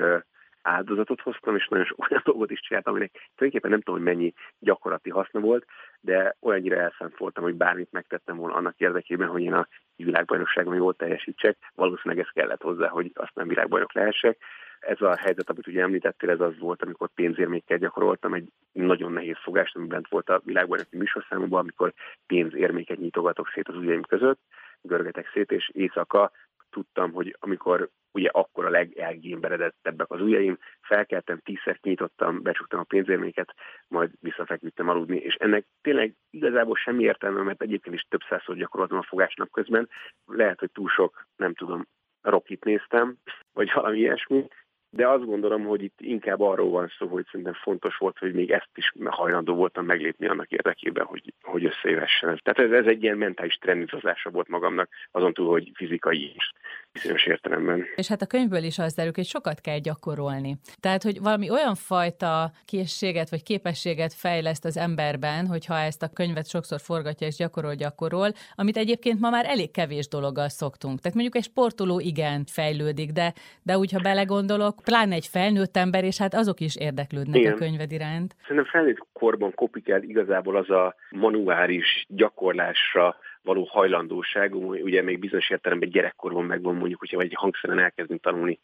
áldozatot 0.67 1.21
hoztam, 1.21 1.57
és 1.57 1.69
nagyon 1.69 1.85
sok 1.85 2.11
olyan 2.11 2.23
dolgot 2.31 2.51
is 2.51 2.61
csináltam, 2.61 2.93
aminek 2.93 3.11
tulajdonképpen 3.13 3.71
nem 3.71 3.81
tudom, 3.81 4.03
hogy 4.03 4.15
mennyi 4.15 4.35
gyakorlati 4.59 5.11
haszna 5.11 5.41
volt, 5.41 5.67
de 6.01 6.37
olyannyira 6.41 6.77
elszánt 6.77 7.17
voltam, 7.17 7.45
hogy 7.45 7.55
bármit 7.55 7.93
megtettem 7.93 8.37
volna 8.37 8.55
annak 8.55 8.75
érdekében, 8.79 9.29
hogy 9.29 9.43
én 9.43 9.53
a 9.53 9.69
világbajnokságon 9.97 10.75
jól 10.75 10.95
teljesítsek. 10.95 11.57
Valószínűleg 11.75 12.25
ez 12.25 12.31
kellett 12.33 12.63
hozzá, 12.63 12.89
hogy 12.89 13.11
azt 13.15 13.35
nem 13.35 13.49
világbajnok 13.49 13.93
lehessek. 13.93 14.39
Ez 14.81 15.01
a 15.01 15.17
helyzet, 15.17 15.51
amit 15.51 15.67
ugye 15.67 15.83
említettél, 15.83 16.31
ez 16.31 16.41
az 16.41 16.59
volt, 16.59 16.83
amikor 16.83 17.09
pénzérmékkel 17.15 17.79
gyakoroltam, 17.79 18.35
egy 18.35 18.49
nagyon 18.73 19.13
nehéz 19.13 19.37
fogást, 19.43 19.77
ami 19.77 19.87
bent 19.87 20.09
volt 20.09 20.29
a 20.29 20.41
világbajnoki 20.45 20.97
műsorszámban, 20.97 21.61
amikor 21.61 21.93
pénzérméket 22.27 22.99
nyitogatok 22.99 23.51
szét 23.55 23.69
az 23.69 23.77
ujjaim 23.77 24.03
között, 24.03 24.41
görgetek 24.81 25.31
szét, 25.33 25.51
és 25.51 25.71
éjszaka 25.75 26.31
tudtam, 26.77 27.13
hogy 27.13 27.37
amikor 27.41 27.89
ugye 28.13 28.29
akkor 28.29 28.65
a 28.65 28.71
legelgémberedettebbek 28.71 30.11
az 30.11 30.21
ujjaim, 30.21 30.59
felkeltem, 30.81 31.41
tízszer 31.45 31.79
nyitottam, 31.83 32.43
becsuktam 32.43 32.81
a 32.81 32.83
pénzérméket, 32.83 33.55
majd 33.89 34.11
visszafeküdtem 34.21 34.89
aludni, 34.89 35.17
és 35.17 35.35
ennek 35.35 35.67
tényleg 35.81 36.15
igazából 36.31 36.77
semmi 36.77 37.03
értelme, 37.03 37.43
mert 37.43 37.63
egyébként 37.63 37.95
is 37.95 38.07
több 38.09 38.21
százszor 38.29 38.57
gyakoroltam 38.57 38.99
a 38.99 39.03
fogásnak 39.03 39.51
közben, 39.51 39.89
lehet, 40.27 40.59
hogy 40.59 40.71
túl 40.73 40.89
sok, 40.89 41.27
nem 41.37 41.55
tudom, 41.55 41.87
rokit 42.21 42.65
néztem, 42.65 43.17
vagy 43.53 43.73
valami 43.75 43.99
ilyesmi, 43.99 44.47
de 44.97 45.09
azt 45.09 45.25
gondolom, 45.25 45.65
hogy 45.65 45.83
itt 45.83 45.99
inkább 46.01 46.41
arról 46.41 46.71
van 46.71 46.93
szó, 46.99 47.07
hogy 47.07 47.27
szerintem 47.31 47.55
fontos 47.55 47.97
volt, 47.97 48.19
hogy 48.19 48.33
még 48.33 48.51
ezt 48.51 48.71
is 48.75 48.93
hajlandó 49.05 49.55
voltam 49.55 49.85
meglépni 49.85 50.27
annak 50.27 50.51
érdekében, 50.51 51.05
hogy, 51.05 51.33
hogy 51.43 51.65
összejöhessen. 51.65 52.41
Tehát 52.43 52.73
ez, 52.73 52.79
ez 52.79 52.87
egy 52.87 53.03
ilyen 53.03 53.19
mentális 53.19 53.55
trendizása 53.55 54.31
volt 54.31 54.49
magamnak, 54.49 54.89
azon 55.11 55.35
túl, 55.35 55.51
hogy 55.51 55.71
fizikai 55.75 56.33
is 56.37 56.53
bizonyos 57.03 57.27
értelemben. 57.27 57.85
És 57.97 58.09
hát 58.09 58.23
a 58.23 58.27
könyvből 58.27 58.63
is 58.63 58.79
az 58.79 58.95
derül, 58.95 59.13
hogy 59.15 59.25
sokat 59.25 59.61
kell 59.61 59.79
gyakorolni. 59.79 60.57
Tehát, 60.81 61.03
hogy 61.03 61.21
valami 61.21 61.51
olyan 61.51 61.75
fajta 61.75 62.51
készséget 62.65 63.31
vagy 63.31 63.43
képességet 63.43 64.15
fejleszt 64.15 64.65
az 64.65 64.77
emberben, 64.77 65.47
hogyha 65.47 65.79
ezt 65.79 66.03
a 66.03 66.09
könyvet 66.15 66.49
sokszor 66.49 66.81
forgatja 66.81 67.27
és 67.27 67.37
gyakorol, 67.37 67.75
gyakorol, 67.75 68.29
amit 68.55 68.77
egyébként 68.77 69.21
ma 69.21 69.31
már 69.31 69.45
elég 69.49 69.71
kevés 69.71 70.09
dologgal 70.09 70.49
szoktunk. 70.49 71.01
Tehát 71.01 71.15
mondjuk 71.15 71.37
egy 71.37 71.51
sportoló 71.51 72.01
igen 72.01 72.45
fejlődik, 72.45 73.11
de, 73.11 73.33
de 73.63 73.79
úgy, 73.79 73.93
ha 73.93 74.01
belegondolok, 74.01 74.81
pláne 74.85 75.15
egy 75.15 75.27
felnőtt 75.27 75.77
ember, 75.77 76.05
és 76.05 76.19
hát 76.19 76.35
azok 76.35 76.61
is 76.61 76.77
érdeklődnek 76.77 77.41
igen. 77.41 77.53
a 77.53 77.57
könyved 77.57 77.93
iránt. 77.93 78.35
Szerintem 78.43 78.65
felnőtt 78.65 79.07
korban 79.13 79.55
kopik 79.55 79.89
el 79.89 80.03
igazából 80.03 80.57
az 80.57 80.71
a 80.71 80.95
manuális 81.11 82.07
gyakorlásra 82.09 83.17
való 83.47 83.65
hajlandóság, 83.71 84.55
ugye 84.55 85.03
még 85.03 85.19
bizonyos 85.19 85.51
értelemben 85.51 85.89
gyerekkorban 85.89 86.45
megvan 86.45 86.75
mondjuk, 86.75 87.01
hogyha 87.01 87.21
egy 87.21 87.35
hangszeren 87.35 87.79
elkezdünk 87.79 88.21
tanulni, 88.21 88.59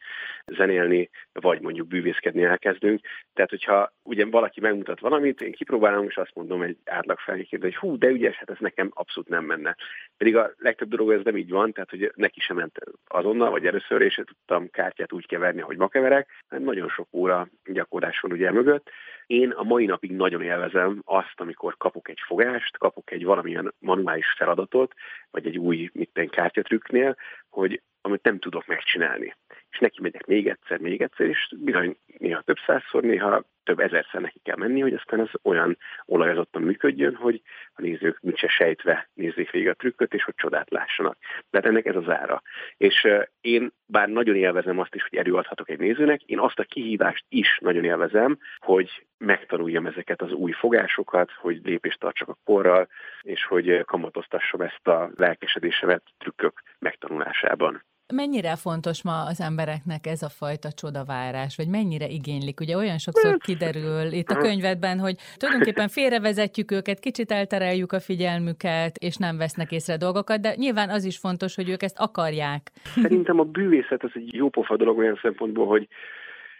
zenélni, 0.46 1.10
vagy 1.32 1.60
mondjuk 1.60 1.86
bűvészkedni 1.86 2.42
elkezdünk. 2.42 3.00
Tehát, 3.34 3.50
hogyha 3.50 3.92
ugye 4.02 4.24
valaki 4.24 4.60
megmutat 4.60 5.00
valamit, 5.00 5.40
én 5.40 5.52
kipróbálom, 5.52 6.06
és 6.06 6.16
azt 6.16 6.34
mondom 6.34 6.62
egy 6.62 6.76
átlag 6.84 7.18
felkérdő, 7.18 7.66
hogy 7.66 7.76
hú, 7.76 7.98
de 7.98 8.08
ügyes, 8.08 8.36
hát 8.36 8.50
ez 8.50 8.58
nekem 8.58 8.90
abszolút 8.94 9.28
nem 9.28 9.44
menne. 9.44 9.76
Pedig 10.16 10.36
a 10.36 10.50
legtöbb 10.58 10.88
dolog 10.88 11.12
ez 11.12 11.24
nem 11.24 11.36
így 11.36 11.50
van, 11.50 11.72
tehát 11.72 11.90
hogy 11.90 12.12
neki 12.14 12.40
sem 12.40 12.56
ment 12.56 12.78
azonnal, 13.06 13.50
vagy 13.50 13.66
először, 13.66 14.00
és 14.00 14.14
tudtam 14.14 14.70
kártyát 14.70 15.12
úgy 15.12 15.26
keverni, 15.26 15.60
hogy 15.60 15.76
ma 15.76 15.88
keverek. 15.88 16.28
Hát 16.48 16.60
nagyon 16.60 16.88
sok 16.88 17.08
óra 17.12 17.48
gyakorlás 17.64 18.20
van 18.20 18.32
ugye 18.32 18.52
mögött. 18.52 18.90
Én 19.26 19.50
a 19.50 19.62
mai 19.62 19.86
napig 19.86 20.10
nagyon 20.10 20.42
élvezem 20.42 21.02
azt, 21.04 21.34
amikor 21.36 21.76
kapok 21.76 22.08
egy 22.08 22.20
fogást, 22.26 22.78
kapok 22.78 23.10
egy 23.10 23.24
valamilyen 23.24 23.74
manuális 23.78 24.34
feladatot, 24.73 24.95
vagy 25.31 25.47
egy 25.47 25.59
új 25.59 25.91
mitten 25.93 26.29
kártyatrükknél, 26.29 27.17
hogy 27.49 27.83
amit 28.00 28.23
nem 28.23 28.38
tudok 28.38 28.67
megcsinálni. 28.67 29.37
És 29.71 29.79
neki 29.79 30.00
megyek 30.00 30.26
még 30.26 30.49
egyszer, 30.49 30.79
még 30.79 31.02
egyszer, 31.02 31.26
és 31.26 31.55
bizony 31.57 31.97
néha 32.19 32.41
több 32.41 32.59
százszor, 32.67 33.02
néha 33.02 33.45
több 33.64 33.81
ezerszer 33.81 34.21
neki 34.21 34.40
kell 34.42 34.57
menni, 34.57 34.81
hogy 34.81 34.95
aztán 34.95 35.21
ez 35.21 35.31
olyan 35.42 35.78
olajozottan 36.04 36.62
működjön, 36.62 37.14
hogy 37.14 37.42
a 37.75 37.81
nézők 37.81 38.21
mit 38.21 38.37
se 38.37 38.49
sejtve 38.49 39.09
nézzék 39.14 39.50
végig 39.50 39.69
a 39.69 39.75
trükköt, 39.75 40.14
és 40.14 40.25
hogy 40.25 40.35
csodát 40.37 40.71
lássanak. 40.71 41.16
Tehát 41.50 41.66
ennek 41.66 41.87
ez 41.87 41.97
az 41.97 42.09
ára. 42.09 42.42
És 42.76 43.09
én 43.40 43.73
bár 43.87 44.09
nagyon 44.09 44.37
élvezem 44.37 44.78
azt 44.78 44.95
is, 44.95 45.02
hogy 45.02 45.19
erőadhatok 45.19 45.71
egy 45.71 45.78
nézőnek, 45.78 46.23
én 46.23 46.38
azt 46.38 46.59
a 46.59 46.64
kihívást 46.64 47.25
is 47.28 47.59
nagyon 47.61 47.85
élvezem, 47.85 48.38
hogy 48.59 49.07
megtanuljam 49.19 49.87
ezeket 49.87 50.23
az 50.23 50.33
új 50.33 50.52
fogásokat, 50.52 51.31
hogy 51.31 51.61
lépést 51.64 52.00
tartsak 52.00 52.28
a 52.28 52.38
korral, 52.45 52.88
és 53.23 53.45
hogy 53.45 53.85
kamatoztassam 53.85 54.61
ezt 54.61 54.88
a 54.88 55.11
lelkesedésemet 55.16 56.02
trükkök 56.19 56.62
megtanulásában. 56.78 57.83
Mennyire 58.14 58.57
fontos 58.57 59.02
ma 59.02 59.25
az 59.25 59.40
embereknek 59.40 60.07
ez 60.07 60.23
a 60.23 60.28
fajta 60.28 60.73
csodavárás, 60.73 61.57
vagy 61.57 61.69
mennyire 61.69 62.07
igénylik? 62.07 62.61
Ugye 62.61 62.76
olyan 62.76 62.99
sokszor 62.99 63.37
kiderül 63.37 64.12
itt 64.12 64.28
a 64.28 64.37
könyvedben, 64.37 64.99
hogy 64.99 65.16
tulajdonképpen 65.37 65.88
félrevezetjük 65.88 66.71
őket, 66.71 67.00
kicsit 67.00 67.31
eltereljük 67.31 67.92
a 67.92 68.00
figyelmüket, 68.00 68.97
és 68.97 69.16
nem 69.16 69.37
vesznek 69.37 69.73
észre 69.73 69.97
dolgokat, 69.97 70.40
de 70.40 70.54
nyilván 70.57 70.90
az 70.90 71.04
is 71.04 71.19
fontos, 71.19 71.54
hogy 71.54 71.69
ők 71.69 71.83
ezt 71.83 71.99
akarják. 71.99 72.71
Szerintem 73.02 73.40
a 73.40 73.45
bűvészet 73.45 74.02
az 74.04 74.11
egy 74.14 74.35
jó 74.35 74.49
pofa 74.49 74.76
dolog 74.76 74.99
olyan 74.99 75.19
szempontból, 75.23 75.66
hogy, 75.66 75.88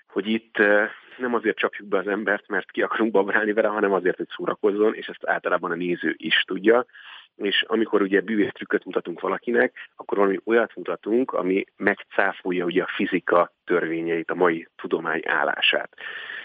hogy 0.07 0.27
itt 0.27 0.57
eh, 0.59 0.89
nem 1.19 1.35
azért 1.35 1.57
csapjuk 1.57 1.89
be 1.89 1.99
az 1.99 2.07
embert, 2.07 2.49
mert 2.49 2.71
ki 2.71 2.83
akarunk 2.83 3.13
babrálni 3.13 3.53
vele, 3.53 3.69
hanem 3.69 3.93
azért, 3.93 4.17
hogy 4.17 4.29
szórakozzon, 4.37 4.95
és 4.95 5.07
ezt 5.07 5.27
általában 5.27 5.71
a 5.71 5.75
néző 5.75 6.15
is 6.17 6.45
tudja 6.47 6.87
és 7.37 7.63
amikor 7.67 8.03
ugye 8.03 8.21
bűvész 8.21 8.53
trükköt 8.53 8.85
mutatunk 8.85 9.21
valakinek, 9.21 9.77
akkor 9.97 10.19
valami 10.19 10.39
olyat 10.45 10.77
mutatunk, 10.77 11.33
ami 11.33 11.65
megcáfolja 11.77 12.65
ugye 12.65 12.83
a 12.83 12.93
fizika 12.97 13.53
törvényeit, 13.65 14.31
a 14.31 14.35
mai 14.35 14.69
tudomány 14.77 15.23
állását. 15.25 15.97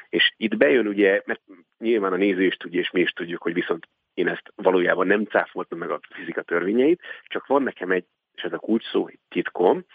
És 0.10 0.34
itt 0.38 0.58
bejön 0.58 0.88
ugye, 0.88 1.22
mert 1.25 1.41
nyilván 1.77 2.13
a 2.13 2.17
néző 2.17 2.44
is 2.44 2.56
tudja, 2.56 2.79
és 2.79 2.91
mi 2.91 3.01
is 3.01 3.12
tudjuk, 3.12 3.41
hogy 3.41 3.53
viszont 3.53 3.88
én 4.13 4.27
ezt 4.27 4.51
valójában 4.56 5.08
nem 5.08 5.25
cáfoltam 5.25 5.79
meg 5.79 5.89
a 5.89 6.00
fizika 6.10 6.41
törvényeit, 6.41 7.01
csak 7.24 7.48
van 7.48 7.63
nekem 7.63 7.91
egy, 7.91 8.06
és 8.36 8.41
ez 8.41 8.53
a 8.53 8.58
kulcs 8.58 8.89
szó, 8.89 9.10
titkom, 9.29 9.86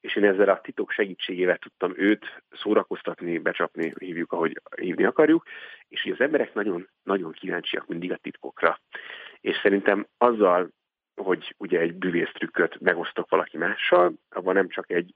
és 0.00 0.16
én 0.16 0.24
ezzel 0.24 0.48
a 0.48 0.60
titok 0.60 0.90
segítségével 0.90 1.58
tudtam 1.58 1.92
őt 1.96 2.42
szórakoztatni, 2.50 3.38
becsapni, 3.38 3.94
hívjuk, 3.98 4.32
ahogy 4.32 4.60
hívni 4.76 5.04
akarjuk, 5.04 5.44
és 5.88 6.02
hogy 6.02 6.12
az 6.12 6.20
emberek 6.20 6.54
nagyon, 6.54 6.88
nagyon 7.02 7.32
kíváncsiak 7.32 7.86
mindig 7.86 8.12
a 8.12 8.16
titkokra 8.16 8.80
és 9.40 9.56
szerintem 9.62 10.06
azzal, 10.18 10.68
hogy 11.14 11.54
ugye 11.58 11.80
egy 11.80 11.94
bűvész 11.94 12.32
trükköt 12.32 12.80
megosztok 12.80 13.30
valaki 13.30 13.56
mással, 13.56 14.12
abban 14.30 14.54
nem 14.54 14.68
csak 14.68 14.90
egy 14.90 15.14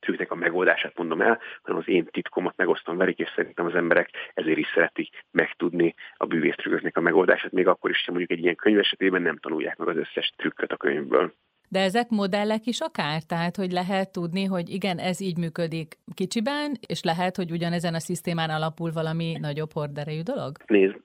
trükknek 0.00 0.30
a 0.30 0.34
megoldását 0.34 0.98
mondom 0.98 1.20
el, 1.20 1.40
hanem 1.62 1.80
az 1.80 1.88
én 1.88 2.04
titkomat 2.04 2.56
megosztom 2.56 2.96
velük, 2.96 3.18
és 3.18 3.32
szerintem 3.34 3.66
az 3.66 3.74
emberek 3.74 4.10
ezért 4.34 4.58
is 4.58 4.66
szeretik 4.74 5.24
megtudni 5.30 5.94
a 6.16 6.26
bűvész 6.26 6.54
trükköknek 6.54 6.96
a 6.96 7.00
megoldását, 7.00 7.52
még 7.52 7.66
akkor 7.66 7.90
is, 7.90 8.04
hogy 8.04 8.14
mondjuk 8.14 8.38
egy 8.38 8.44
ilyen 8.44 8.56
könyv 8.56 8.78
esetében 8.78 9.22
nem 9.22 9.36
tanulják 9.36 9.76
meg 9.76 9.88
az 9.88 9.96
összes 9.96 10.32
trükköt 10.36 10.72
a 10.72 10.76
könyvből. 10.76 11.32
De 11.68 11.80
ezek 11.80 12.08
modellek 12.08 12.66
is 12.66 12.80
akár? 12.80 13.22
Tehát, 13.22 13.56
hogy 13.56 13.72
lehet 13.72 14.12
tudni, 14.12 14.44
hogy 14.44 14.68
igen, 14.68 14.98
ez 14.98 15.20
így 15.20 15.38
működik 15.38 15.98
kicsiben, 16.14 16.74
és 16.86 17.02
lehet, 17.02 17.36
hogy 17.36 17.50
ugyanezen 17.50 17.94
a 17.94 17.98
szisztémán 17.98 18.50
alapul 18.50 18.90
valami 18.92 19.36
nagyobb 19.40 19.72
horderejű 19.72 20.22
dolog? 20.22 20.56
Nézd, 20.66 20.96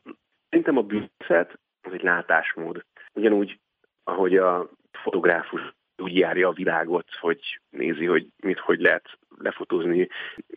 szerintem 0.50 0.78
a 0.78 0.82
bűvészet 0.82 1.60
az 1.86 1.94
egy 1.94 2.04
látásmód. 2.04 2.86
Ugyanúgy, 3.14 3.60
ahogy 4.04 4.38
a 4.38 4.70
fotográfus 4.92 5.74
úgy 5.98 6.18
járja 6.18 6.48
a 6.48 6.54
világot, 6.54 7.08
hogy 7.20 7.60
nézi, 7.70 8.06
hogy 8.06 8.28
mit, 8.38 8.60
hogy 8.60 8.80
lehet 8.80 9.18
lefotózni, 9.38 10.08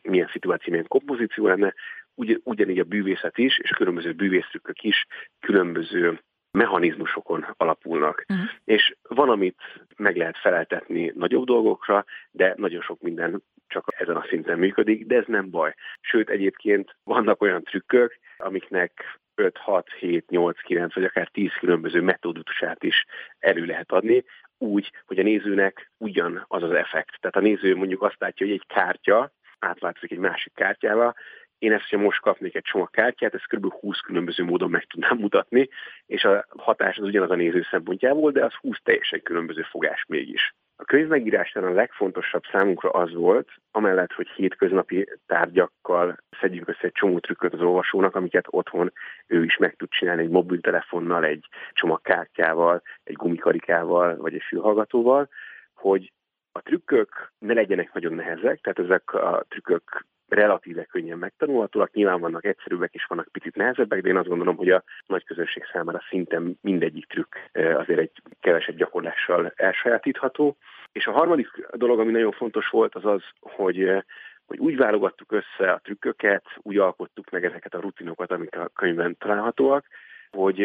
milyen 0.03 0.29
szituáció, 0.33 0.71
milyen 0.73 0.89
kompozíció 0.89 1.47
lenne, 1.47 1.75
ugy, 2.15 2.41
ugyanígy 2.45 2.79
a 2.79 2.85
bűvészet 2.85 3.39
is, 3.39 3.59
és 3.59 3.71
a 3.71 3.77
különböző 3.77 4.13
bűvésztrükkök 4.13 4.83
is 4.83 5.07
különböző 5.41 6.21
mechanizmusokon 6.51 7.47
alapulnak. 7.57 8.25
Uh-huh. 8.29 8.47
És 8.65 8.97
van, 9.03 9.29
amit 9.29 9.61
meg 9.97 10.17
lehet 10.17 10.39
feleltetni 10.39 11.13
nagyobb 11.17 11.45
dolgokra, 11.45 12.05
de 12.31 12.55
nagyon 12.57 12.83
sok 12.83 13.01
minden 13.01 13.43
csak 13.67 13.95
ezen 13.99 14.17
a 14.17 14.27
szinten 14.29 14.59
működik, 14.59 15.07
de 15.07 15.17
ez 15.17 15.25
nem 15.27 15.51
baj. 15.51 15.75
Sőt, 16.01 16.31
egyébként 16.31 16.97
vannak 17.05 17.43
olyan 17.43 17.63
trükkök, 17.63 18.19
amiknek 18.37 19.19
5, 19.39 19.57
6, 19.57 19.93
7, 19.93 20.31
8, 20.31 20.61
9 20.61 20.95
vagy 20.95 21.05
akár 21.05 21.29
10 21.29 21.51
különböző 21.59 22.01
metódusát 22.01 22.85
is 22.85 23.05
elő 23.39 23.65
lehet 23.65 23.93
adni, 23.93 24.25
úgy, 24.59 24.93
hogy 25.07 25.19
a 25.19 25.23
nézőnek 25.23 25.91
ugyan 25.97 26.45
az 26.49 26.63
az 26.63 26.73
effekt. 26.73 27.21
Tehát 27.21 27.37
a 27.37 27.41
néző 27.41 27.77
mondjuk 27.77 28.03
azt 28.03 28.17
látja, 28.19 28.47
hogy 28.47 28.55
egy 28.55 28.67
kártya 28.67 29.33
átváltozik 29.59 30.11
egy 30.11 30.19
másik 30.19 30.55
kártyával, 30.55 31.15
én 31.59 31.73
ezt, 31.73 31.89
hogyha 31.89 32.05
most 32.05 32.21
kapnék 32.21 32.55
egy 32.55 32.63
csomag 32.63 32.91
kártyát, 32.91 33.35
ezt 33.35 33.47
kb. 33.47 33.73
20 33.73 33.99
különböző 33.99 34.45
módon 34.45 34.71
meg 34.71 34.85
tudnám 34.85 35.17
mutatni, 35.19 35.69
és 36.07 36.25
a 36.25 36.47
hatás 36.59 36.97
az 36.97 37.05
ugyanaz 37.05 37.31
a 37.31 37.35
néző 37.35 37.67
szempontjából, 37.71 38.31
de 38.31 38.45
az 38.45 38.55
20 38.55 38.77
teljesen 38.83 39.23
különböző 39.23 39.63
fogás 39.63 40.05
mégis. 40.09 40.55
A 40.81 40.85
könyv 40.85 41.09
megírásán 41.09 41.65
a 41.65 41.73
legfontosabb 41.73 42.43
számunkra 42.53 42.91
az 42.91 43.15
volt, 43.15 43.49
amellett, 43.71 44.13
hogy 44.13 44.29
hétköznapi 44.29 45.09
tárgyakkal 45.27 46.17
szedjünk 46.41 46.69
össze 46.69 46.81
egy 46.81 46.93
csomó 46.93 47.19
trükköt 47.19 47.53
az 47.53 47.61
olvasónak, 47.61 48.15
amiket 48.15 48.47
otthon 48.51 48.93
ő 49.27 49.45
is 49.45 49.57
meg 49.57 49.75
tud 49.77 49.89
csinálni 49.89 50.23
egy 50.23 50.29
mobiltelefonnal, 50.29 51.25
egy 51.25 51.49
csomagkártyával, 51.73 52.83
egy 53.05 53.15
gumikarikával, 53.15 54.17
vagy 54.17 54.35
egy 54.35 54.43
fülhallgatóval, 54.49 55.29
hogy 55.75 56.13
a 56.53 56.63
trükkök 56.63 57.33
ne 57.39 57.53
legyenek 57.53 57.93
nagyon 57.93 58.13
nehezek, 58.13 58.61
tehát 58.61 58.79
ezek 58.79 59.15
a 59.15 59.45
trükkök 59.49 60.07
relatíve 60.29 60.85
könnyen 60.85 61.19
megtanulhatóak. 61.19 61.93
Nyilván 61.93 62.21
vannak 62.21 62.45
egyszerűbbek 62.45 62.95
és 62.95 63.05
vannak 63.09 63.29
picit 63.33 63.57
nehezebbek, 63.57 64.03
de 64.03 64.09
én 64.09 64.17
azt 64.17 64.29
gondolom, 64.29 64.57
hogy 64.57 64.71
a 64.71 64.83
nagy 65.07 65.25
közönség 65.25 65.65
számára 65.73 66.03
szinte 66.09 66.41
mindegyik 66.61 67.07
trükk 67.07 67.35
azért 67.53 67.99
egy 67.99 68.13
kevesebb 68.41 68.77
gyakorlással 68.77 69.53
elsajátítható. 69.57 70.57
És 70.93 71.07
a 71.07 71.13
harmadik 71.13 71.49
dolog, 71.73 72.01
ami 72.01 72.13
nagyon 72.13 72.33
fontos 72.33 72.69
volt, 72.69 72.95
az 72.95 73.05
az, 73.05 73.23
hogy 73.41 74.05
hogy 74.47 74.59
úgy 74.59 74.77
válogattuk 74.77 75.33
össze 75.33 75.73
a 75.73 75.81
trükköket, 75.83 76.45
úgy 76.57 76.79
alkottuk 76.79 77.31
meg 77.31 77.45
ezeket 77.45 77.75
a 77.75 77.81
rutinokat, 77.81 78.31
amik 78.31 78.57
a 78.57 78.71
könyvben 78.75 79.17
találhatóak, 79.19 79.87
hogy 80.31 80.65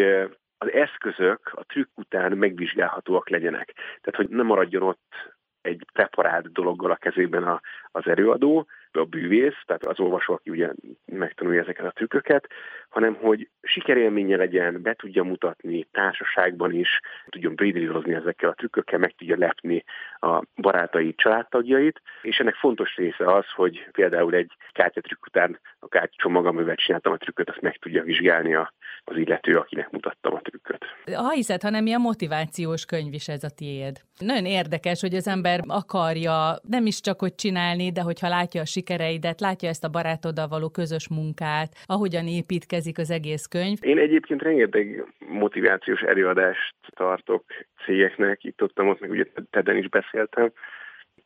az 0.57 0.71
eszközök 0.71 1.51
a 1.55 1.63
trükk 1.63 1.97
után 1.97 2.31
megvizsgálhatóak 2.31 3.29
legyenek. 3.29 3.73
Tehát, 3.73 4.15
hogy 4.15 4.29
ne 4.29 4.43
maradjon 4.43 4.81
ott 4.81 5.35
egy 5.61 5.85
preparált 5.93 6.51
dologgal 6.51 6.91
a 6.91 6.95
kezében 6.95 7.43
a, 7.43 7.61
az 7.91 8.07
erőadó, 8.07 8.67
a 8.97 9.05
bűvész, 9.05 9.63
tehát 9.65 9.85
az 9.85 9.99
olvasó, 9.99 10.33
aki 10.33 10.49
ugye 10.49 10.69
megtanulja 11.05 11.61
ezeket 11.61 11.85
a 11.85 11.91
trükköket, 11.91 12.47
hanem 12.93 13.15
hogy 13.15 13.49
sikerélménye 13.61 14.35
legyen, 14.37 14.81
be 14.81 14.93
tudja 14.93 15.23
mutatni 15.23 15.87
társaságban 15.91 16.73
is, 16.73 16.99
tudjon 17.29 17.55
bridrírozni 17.55 18.13
ezekkel 18.13 18.49
a 18.49 18.53
trükkökkel, 18.53 18.99
meg 18.99 19.15
tudja 19.17 19.37
lepni 19.37 19.83
a 20.19 20.43
barátai 20.55 21.13
családtagjait, 21.15 22.01
és 22.21 22.37
ennek 22.37 22.55
fontos 22.55 22.95
része 22.95 23.33
az, 23.33 23.45
hogy 23.55 23.87
például 23.91 24.33
egy 24.33 24.51
kártyatrükk 24.71 25.25
után 25.25 25.59
a 25.79 25.87
kártyacsomag, 25.87 26.45
amivel 26.45 26.75
csináltam 26.75 27.13
a 27.13 27.17
trükköt, 27.17 27.49
azt 27.49 27.61
meg 27.61 27.77
tudja 27.77 28.03
vizsgálni 28.03 28.55
a, 28.55 28.73
az 29.03 29.17
illető, 29.17 29.57
akinek 29.57 29.89
mutattam 29.89 30.33
a 30.33 30.41
trükköt. 30.41 30.85
Ha 31.13 31.31
hiszed, 31.31 31.61
hanem 31.61 31.85
ilyen 31.85 32.01
motivációs 32.01 32.85
könyv 32.85 33.13
is 33.13 33.27
ez 33.27 33.43
a 33.43 33.49
tiéd. 33.49 34.01
Nagyon 34.19 34.45
érdekes, 34.45 35.01
hogy 35.01 35.15
az 35.15 35.27
ember 35.27 35.59
akarja 35.67 36.55
nem 36.61 36.85
is 36.85 37.01
csak 37.01 37.19
hogy 37.19 37.35
csinálni, 37.35 37.91
de 37.91 38.01
hogyha 38.01 38.27
látja 38.27 38.61
a 38.61 38.65
sikereidet, 38.65 39.39
látja 39.39 39.69
ezt 39.69 39.83
a 39.83 39.89
barátoddal 39.89 40.47
való 40.47 40.69
közös 40.69 41.07
munkát, 41.09 41.75
ahogyan 41.85 42.27
építkezik 42.27 42.82
az 42.97 43.09
egész 43.09 43.45
könyv. 43.45 43.77
Én 43.81 43.97
egyébként 43.97 44.41
rengeteg 44.41 45.13
motivációs 45.27 46.01
előadást 46.01 46.75
tartok 46.89 47.43
cégeknek, 47.85 48.43
itt 48.43 48.61
ott, 48.61 48.81
ott 48.81 48.99
meg 48.99 49.09
ugye 49.09 49.25
Teden 49.49 49.77
is 49.77 49.89
beszéltem, 49.89 50.51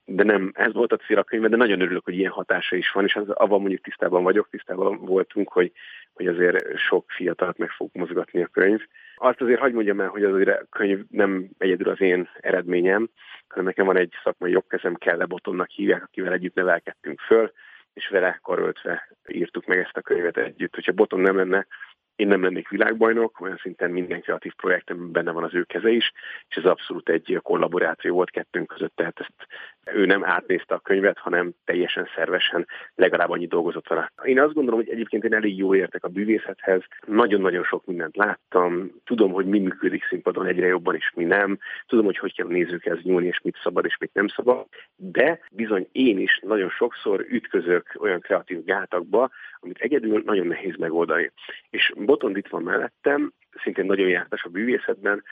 de 0.05 0.23
nem 0.23 0.51
ez 0.53 0.73
volt 0.73 0.91
a 0.91 0.97
cél 0.97 1.17
a 1.17 1.23
könyve, 1.23 1.47
de 1.47 1.55
nagyon 1.55 1.81
örülök, 1.81 2.03
hogy 2.03 2.17
ilyen 2.17 2.31
hatása 2.31 2.75
is 2.75 2.91
van, 2.91 3.03
és 3.03 3.15
az, 3.15 3.29
avval 3.29 3.59
mondjuk 3.59 3.81
tisztában 3.81 4.23
vagyok, 4.23 4.49
tisztában 4.49 4.97
voltunk, 4.97 5.49
hogy, 5.49 5.71
hogy 6.13 6.27
azért 6.27 6.77
sok 6.77 7.05
fiatalt 7.07 7.57
meg 7.57 7.69
fog 7.69 7.89
mozgatni 7.93 8.43
a 8.43 8.47
könyv. 8.47 8.81
Azt 9.15 9.41
azért 9.41 9.59
hagyd 9.59 9.73
mondjam 9.73 9.99
el, 9.99 10.07
hogy 10.07 10.23
azért 10.23 10.49
a 10.49 10.65
könyv 10.69 10.99
nem 11.09 11.49
egyedül 11.57 11.89
az 11.89 12.01
én 12.01 12.29
eredményem, 12.39 13.09
hanem 13.47 13.65
nekem 13.65 13.85
van 13.85 13.97
egy 13.97 14.13
szakmai 14.23 14.51
jogkezem, 14.51 14.95
Kelle 14.95 15.25
Botonnak 15.25 15.69
hívják, 15.69 16.03
akivel 16.03 16.33
együtt 16.33 16.55
nevelkedtünk 16.55 17.19
föl, 17.19 17.51
és 17.97 18.07
vele 18.07 18.39
karöltve 18.43 19.07
írtuk 19.27 19.65
meg 19.65 19.77
ezt 19.77 19.97
a 19.97 20.01
könyvet 20.01 20.37
együtt. 20.37 20.73
Hogyha 20.73 20.91
Boton 20.91 21.19
nem 21.19 21.35
lenne, 21.35 21.67
én 22.17 22.27
nem 22.27 22.43
lennék 22.43 22.69
világbajnok, 22.69 23.41
olyan 23.41 23.59
szinten 23.61 23.91
minden 23.91 24.21
kreatív 24.21 24.53
projektem 24.53 25.11
benne 25.11 25.31
van 25.31 25.43
az 25.43 25.53
ő 25.53 25.63
keze 25.63 25.89
is, 25.89 26.11
és 26.49 26.55
ez 26.55 26.65
abszolút 26.65 27.09
egy 27.09 27.39
kollaboráció 27.43 28.13
volt 28.13 28.29
kettőnk 28.29 28.67
között, 28.67 28.95
tehát 28.95 29.19
ezt 29.19 29.47
ő 29.93 30.05
nem 30.05 30.25
átnézte 30.25 30.75
a 30.75 30.79
könyvet, 30.79 31.17
hanem 31.17 31.51
teljesen 31.65 32.07
szervesen 32.15 32.67
legalább 32.95 33.29
annyi 33.29 33.47
dolgozott 33.47 33.87
vele. 33.87 34.11
Én 34.23 34.39
azt 34.39 34.53
gondolom, 34.53 34.79
hogy 34.79 34.89
egyébként 34.89 35.23
én 35.23 35.33
elég 35.33 35.57
jól 35.57 35.75
értek 35.75 36.03
a 36.03 36.07
bűvészethez, 36.07 36.81
nagyon-nagyon 37.05 37.63
sok 37.63 37.85
mindent 37.85 38.15
láttam, 38.15 38.91
tudom, 39.05 39.31
hogy 39.31 39.45
mi 39.45 39.59
működik 39.59 40.05
színpadon 40.05 40.45
egyre 40.45 40.67
jobban 40.67 40.95
is, 40.95 41.11
mi 41.15 41.23
nem, 41.23 41.57
tudom, 41.87 42.05
hogy 42.05 42.17
hogy 42.17 42.35
kell 42.35 42.47
nézőkhez 42.47 43.01
nyúlni, 43.01 43.27
és 43.27 43.39
mit 43.43 43.57
szabad, 43.63 43.85
és 43.85 43.97
mit 43.97 44.13
nem 44.13 44.27
szabad, 44.27 44.65
de 44.95 45.39
bizony 45.51 45.87
én 45.91 46.19
is 46.19 46.39
nagyon 46.43 46.69
sokszor 46.69 47.25
ütközök 47.29 47.95
olyan 47.99 48.19
kreatív 48.19 48.63
gátakba, 48.63 49.29
amit 49.59 49.77
egyedül 49.77 50.21
nagyon 50.25 50.47
nehéz 50.47 50.75
megoldani. 50.75 51.31
És 51.69 51.93
Botond 52.07 52.37
itt 52.37 52.47
van 52.47 52.63
mellettem, 52.63 53.33
szintén 53.63 53.85
nagyon 53.85 54.07
jártas 54.07 54.43
a 54.43 54.49
bűvészetben, 54.49 55.23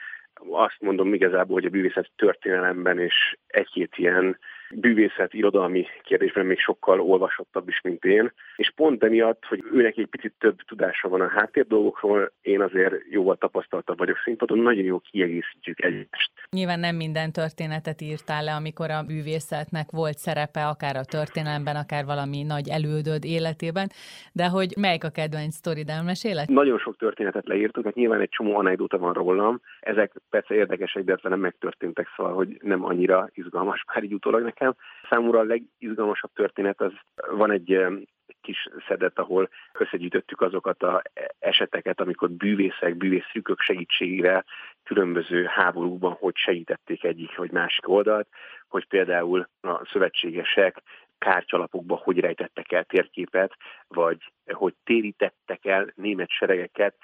azt 0.50 0.76
mondom 0.80 1.14
igazából, 1.14 1.54
hogy 1.54 1.64
a 1.64 1.70
bűvészet 1.70 2.10
történelemben 2.16 2.98
és 2.98 3.36
egy-két 3.46 3.92
ilyen 3.96 4.38
bűvészet 4.74 5.34
irodalmi 5.34 5.86
kérdésben 6.02 6.46
még 6.46 6.58
sokkal 6.58 7.00
olvasottabb 7.00 7.68
is, 7.68 7.80
mint 7.80 8.04
én, 8.04 8.32
és 8.56 8.72
pont 8.74 9.04
emiatt, 9.04 9.44
hogy 9.44 9.64
őnek 9.72 9.96
egy 9.96 10.06
picit 10.06 10.34
több 10.38 10.56
tudása 10.66 11.08
van 11.08 11.20
a 11.20 11.28
háttér 11.28 11.66
dolgokról, 11.66 12.32
én 12.42 12.60
azért 12.60 12.94
jóval 13.10 13.36
tapasztaltabb 13.36 13.98
vagyok. 13.98 14.16
Színpadon, 14.24 14.58
nagyon 14.58 14.84
jó 14.84 14.98
kiegészítjük 14.98 15.82
egymást. 15.82 16.30
Nyilván 16.50 16.80
nem 16.80 16.96
minden 16.96 17.32
történetet 17.32 18.00
írtál 18.00 18.44
le, 18.44 18.54
amikor 18.54 18.90
a 18.90 19.02
bűvészetnek 19.02 19.90
volt 19.90 20.18
szerepe, 20.18 20.66
akár 20.66 20.96
a 20.96 21.04
történelemben, 21.04 21.76
akár 21.76 22.04
valami 22.04 22.42
nagy 22.42 22.68
elődöd 22.68 23.24
életében, 23.24 23.88
de 24.32 24.46
hogy 24.48 24.74
melyik 24.80 25.04
a 25.04 25.10
kedvenc 25.10 25.54
sztorid? 25.54 25.88
Elmesélek? 25.88 26.48
Nagyon 26.48 26.78
sok 26.78 26.96
történetet 26.96 27.46
leírtuk, 27.46 27.84
mert 27.84 27.96
nyilván 27.96 28.20
egy 28.20 28.28
csomó 28.28 28.56
anekdóta 28.56 28.98
van 28.98 29.12
rólam, 29.12 29.60
ezek 29.80 30.12
persze 30.30 30.54
érdekesek, 30.54 31.04
de 31.04 31.18
nem 31.22 31.40
megtörténtek, 31.40 32.08
szóval, 32.16 32.34
hogy 32.34 32.58
nem 32.62 32.84
annyira 32.84 33.28
izgalmas 33.34 33.84
már 33.94 34.04
így 34.04 34.12
utólag 34.12 34.42
nekem. 34.58 34.76
Számomra 35.08 35.38
a 35.38 35.42
legizgalmasabb 35.42 36.30
történet 36.34 36.80
az 36.80 36.92
van 37.30 37.50
egy 37.50 37.86
kis 38.40 38.68
szedet, 38.88 39.18
ahol 39.18 39.48
összegyűjtöttük 39.78 40.40
azokat 40.40 40.82
a 40.82 41.02
eseteket, 41.38 42.00
amikor 42.00 42.30
bűvészek, 42.30 42.96
bűvészszűkök 42.96 43.60
segítségére 43.60 44.44
különböző 44.82 45.44
háborúkban 45.44 46.12
hogy 46.12 46.36
segítették 46.36 47.04
egyik 47.04 47.36
vagy 47.36 47.50
másik 47.50 47.88
oldalt, 47.88 48.28
hogy 48.68 48.86
például 48.86 49.48
a 49.60 49.86
szövetségesek 49.92 50.82
kártyalapokba 51.18 51.96
hogy 51.96 52.18
rejtettek 52.18 52.72
el 52.72 52.84
térképet, 52.84 53.56
vagy 53.88 54.32
hogy 54.52 54.74
térítettek 54.84 55.64
el 55.64 55.92
német 55.94 56.30
seregeket 56.30 56.94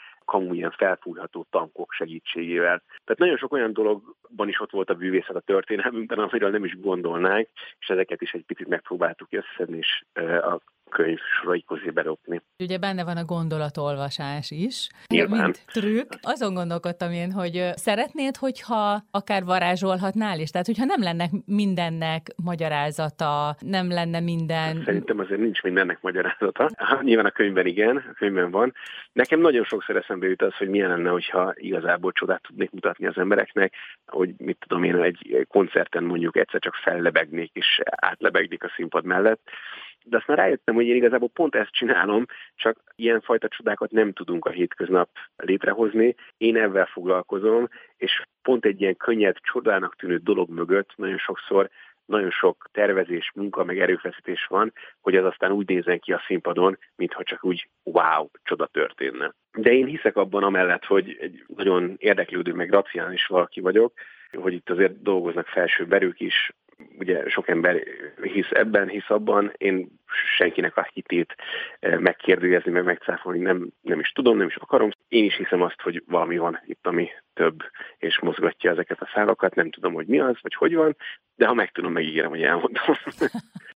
ilyen 0.51 0.71
felfújható 0.71 1.47
tankok 1.51 1.93
segítségével. 1.93 2.83
Tehát 2.89 3.19
nagyon 3.19 3.37
sok 3.37 3.53
olyan 3.53 3.73
dologban 3.73 4.49
is 4.49 4.61
ott 4.61 4.71
volt 4.71 4.91
a 4.91 4.95
bűvészet 4.95 5.37
a 5.37 5.41
történelmünkben, 5.41 6.19
amiről 6.19 6.51
nem 6.51 6.65
is 6.65 6.81
gondolnánk, 6.81 7.49
és 7.79 7.89
ezeket 7.89 8.23
is 8.23 8.33
egy 8.33 8.45
picit 8.45 8.69
megpróbáltuk 8.69 9.29
összeszedni, 9.31 9.77
és 9.77 10.05
a 10.43 10.61
könyv 10.93 11.19
sorai 11.41 11.65
közé 11.67 11.91
berokni. 11.91 12.43
Ugye 12.59 12.79
benne 12.79 13.05
van 13.05 13.17
a 13.17 13.25
gondolatolvasás 13.25 14.51
is, 14.51 14.89
Nyilván. 15.07 15.43
mint 15.43 15.65
trükk. 15.67 16.13
Azon 16.23 16.55
gondolkodtam 16.55 17.13
én, 17.13 17.33
hogy 17.33 17.71
szeretnéd, 17.75 18.37
hogyha 18.37 19.03
akár 19.11 19.45
varázsolhatnál 19.45 20.39
is? 20.39 20.51
Tehát, 20.51 20.67
hogyha 20.67 20.85
nem 20.85 21.03
lenne 21.03 21.29
mindennek 21.47 22.27
magyarázata, 22.45 23.57
nem 23.61 23.91
lenne 23.91 24.21
minden... 24.21 24.83
Szerintem 24.85 25.19
azért 25.19 25.41
nincs 25.41 25.63
mindennek 25.63 25.99
magyarázata. 26.01 26.71
Nyilván 27.03 27.27
a 27.27 27.31
könyvben 27.31 27.67
igen, 27.67 27.97
a 27.97 28.13
könyvben 28.13 28.51
van. 28.51 28.75
Nekem 29.13 29.41
nagyon 29.41 29.65
sokszor 29.65 29.97
eszembe 29.97 30.27
jut 30.27 30.43
az, 30.43 30.55
hogy 30.55 30.69
milyen 30.69 30.89
lenne, 30.89 31.11
hogyha 31.11 31.53
igazából 31.57 32.13
csodát 32.13 32.43
tudnék 32.43 32.71
mutatni 32.71 33.07
az 33.07 33.19
embereknek, 33.19 33.75
hogy 34.07 34.35
mit 34.39 34.59
tudom 34.61 34.85
én, 34.85 34.97
egy 34.97 35.47
koncerten 35.49 36.05
mondjuk 36.05 36.37
egyszer 36.37 36.61
csak 36.61 36.75
fellebegnék 36.75 37.51
és 37.53 37.81
átlebegnék 37.85 38.65
a 38.65 38.73
színpad 38.77 39.05
mellett 39.05 39.41
de 40.05 40.17
aztán 40.17 40.37
rájöttem, 40.37 40.75
hogy 40.75 40.87
én 40.87 40.97
igazából 40.97 41.29
pont 41.29 41.55
ezt 41.55 41.73
csinálom, 41.73 42.25
csak 42.55 42.79
ilyenfajta 42.95 43.49
csodákat 43.49 43.91
nem 43.91 44.13
tudunk 44.13 44.45
a 44.45 44.51
hétköznap 44.51 45.11
létrehozni. 45.37 46.15
Én 46.37 46.57
ebben 46.57 46.87
foglalkozom, 46.87 47.69
és 47.97 48.23
pont 48.43 48.65
egy 48.65 48.81
ilyen 48.81 48.97
könnyed, 48.97 49.37
csodának 49.41 49.97
tűnő 49.97 50.17
dolog 50.17 50.51
mögött 50.51 50.93
nagyon 50.97 51.19
sokszor 51.19 51.71
nagyon 52.05 52.31
sok 52.31 52.69
tervezés, 52.73 53.33
munka, 53.35 53.65
meg 53.65 53.81
erőfeszítés 53.81 54.47
van, 54.47 54.73
hogy 55.01 55.17
az 55.17 55.25
aztán 55.25 55.51
úgy 55.51 55.69
nézzen 55.69 55.99
ki 55.99 56.13
a 56.13 56.23
színpadon, 56.27 56.79
mintha 56.97 57.23
csak 57.23 57.45
úgy 57.45 57.69
wow, 57.83 58.29
csoda 58.43 58.67
történne. 58.67 59.35
De 59.53 59.73
én 59.73 59.87
hiszek 59.87 60.17
abban 60.17 60.43
amellett, 60.43 60.85
hogy 60.85 61.17
egy 61.21 61.45
nagyon 61.57 61.95
érdeklődő, 61.99 62.53
meg 62.53 62.71
racionális 62.71 63.27
valaki 63.27 63.61
vagyok, 63.61 63.93
hogy 64.33 64.53
itt 64.53 64.71
azért 64.71 65.03
dolgoznak 65.03 65.47
felső 65.47 65.87
berők 65.87 66.21
is, 66.21 66.53
ugye 66.99 67.29
sok 67.29 67.49
ember 67.49 67.83
hisz 68.23 68.51
ebben, 68.51 68.89
hisz 68.89 69.11
abban, 69.11 69.53
én 69.57 70.01
senkinek 70.37 70.77
a 70.77 70.89
hitét 70.93 71.35
eh, 71.81 71.99
megkérdőjezni, 71.99 72.71
meg 72.71 72.85
megcáfolni 72.85 73.39
nem, 73.39 73.69
nem 73.81 74.01
is 74.01 74.13
tudom, 74.13 74.37
nem 74.37 74.47
is 74.47 74.57
akarom. 74.57 74.91
Én 75.09 75.25
is 75.25 75.37
hiszem 75.37 75.63
azt, 75.63 75.81
hogy 75.81 76.03
valami 76.07 76.39
van 76.39 76.61
itt, 76.65 76.87
ami 76.87 77.09
több, 77.35 77.63
és 77.99 78.21
mozgatja 78.21 78.71
ezeket 78.71 79.01
a 79.01 79.11
szálakat, 79.15 79.55
nem 79.55 79.71
tudom, 79.71 79.93
hogy 79.93 80.07
mi 80.07 80.21
az, 80.21 80.37
vagy 80.41 80.55
hogy 80.55 80.75
van, 80.75 80.97
de 81.37 81.47
ha 81.47 81.55
megtudom, 81.55 81.93
megígérem, 81.93 82.31
hogy 82.31 82.43
elmondom. 82.43 82.83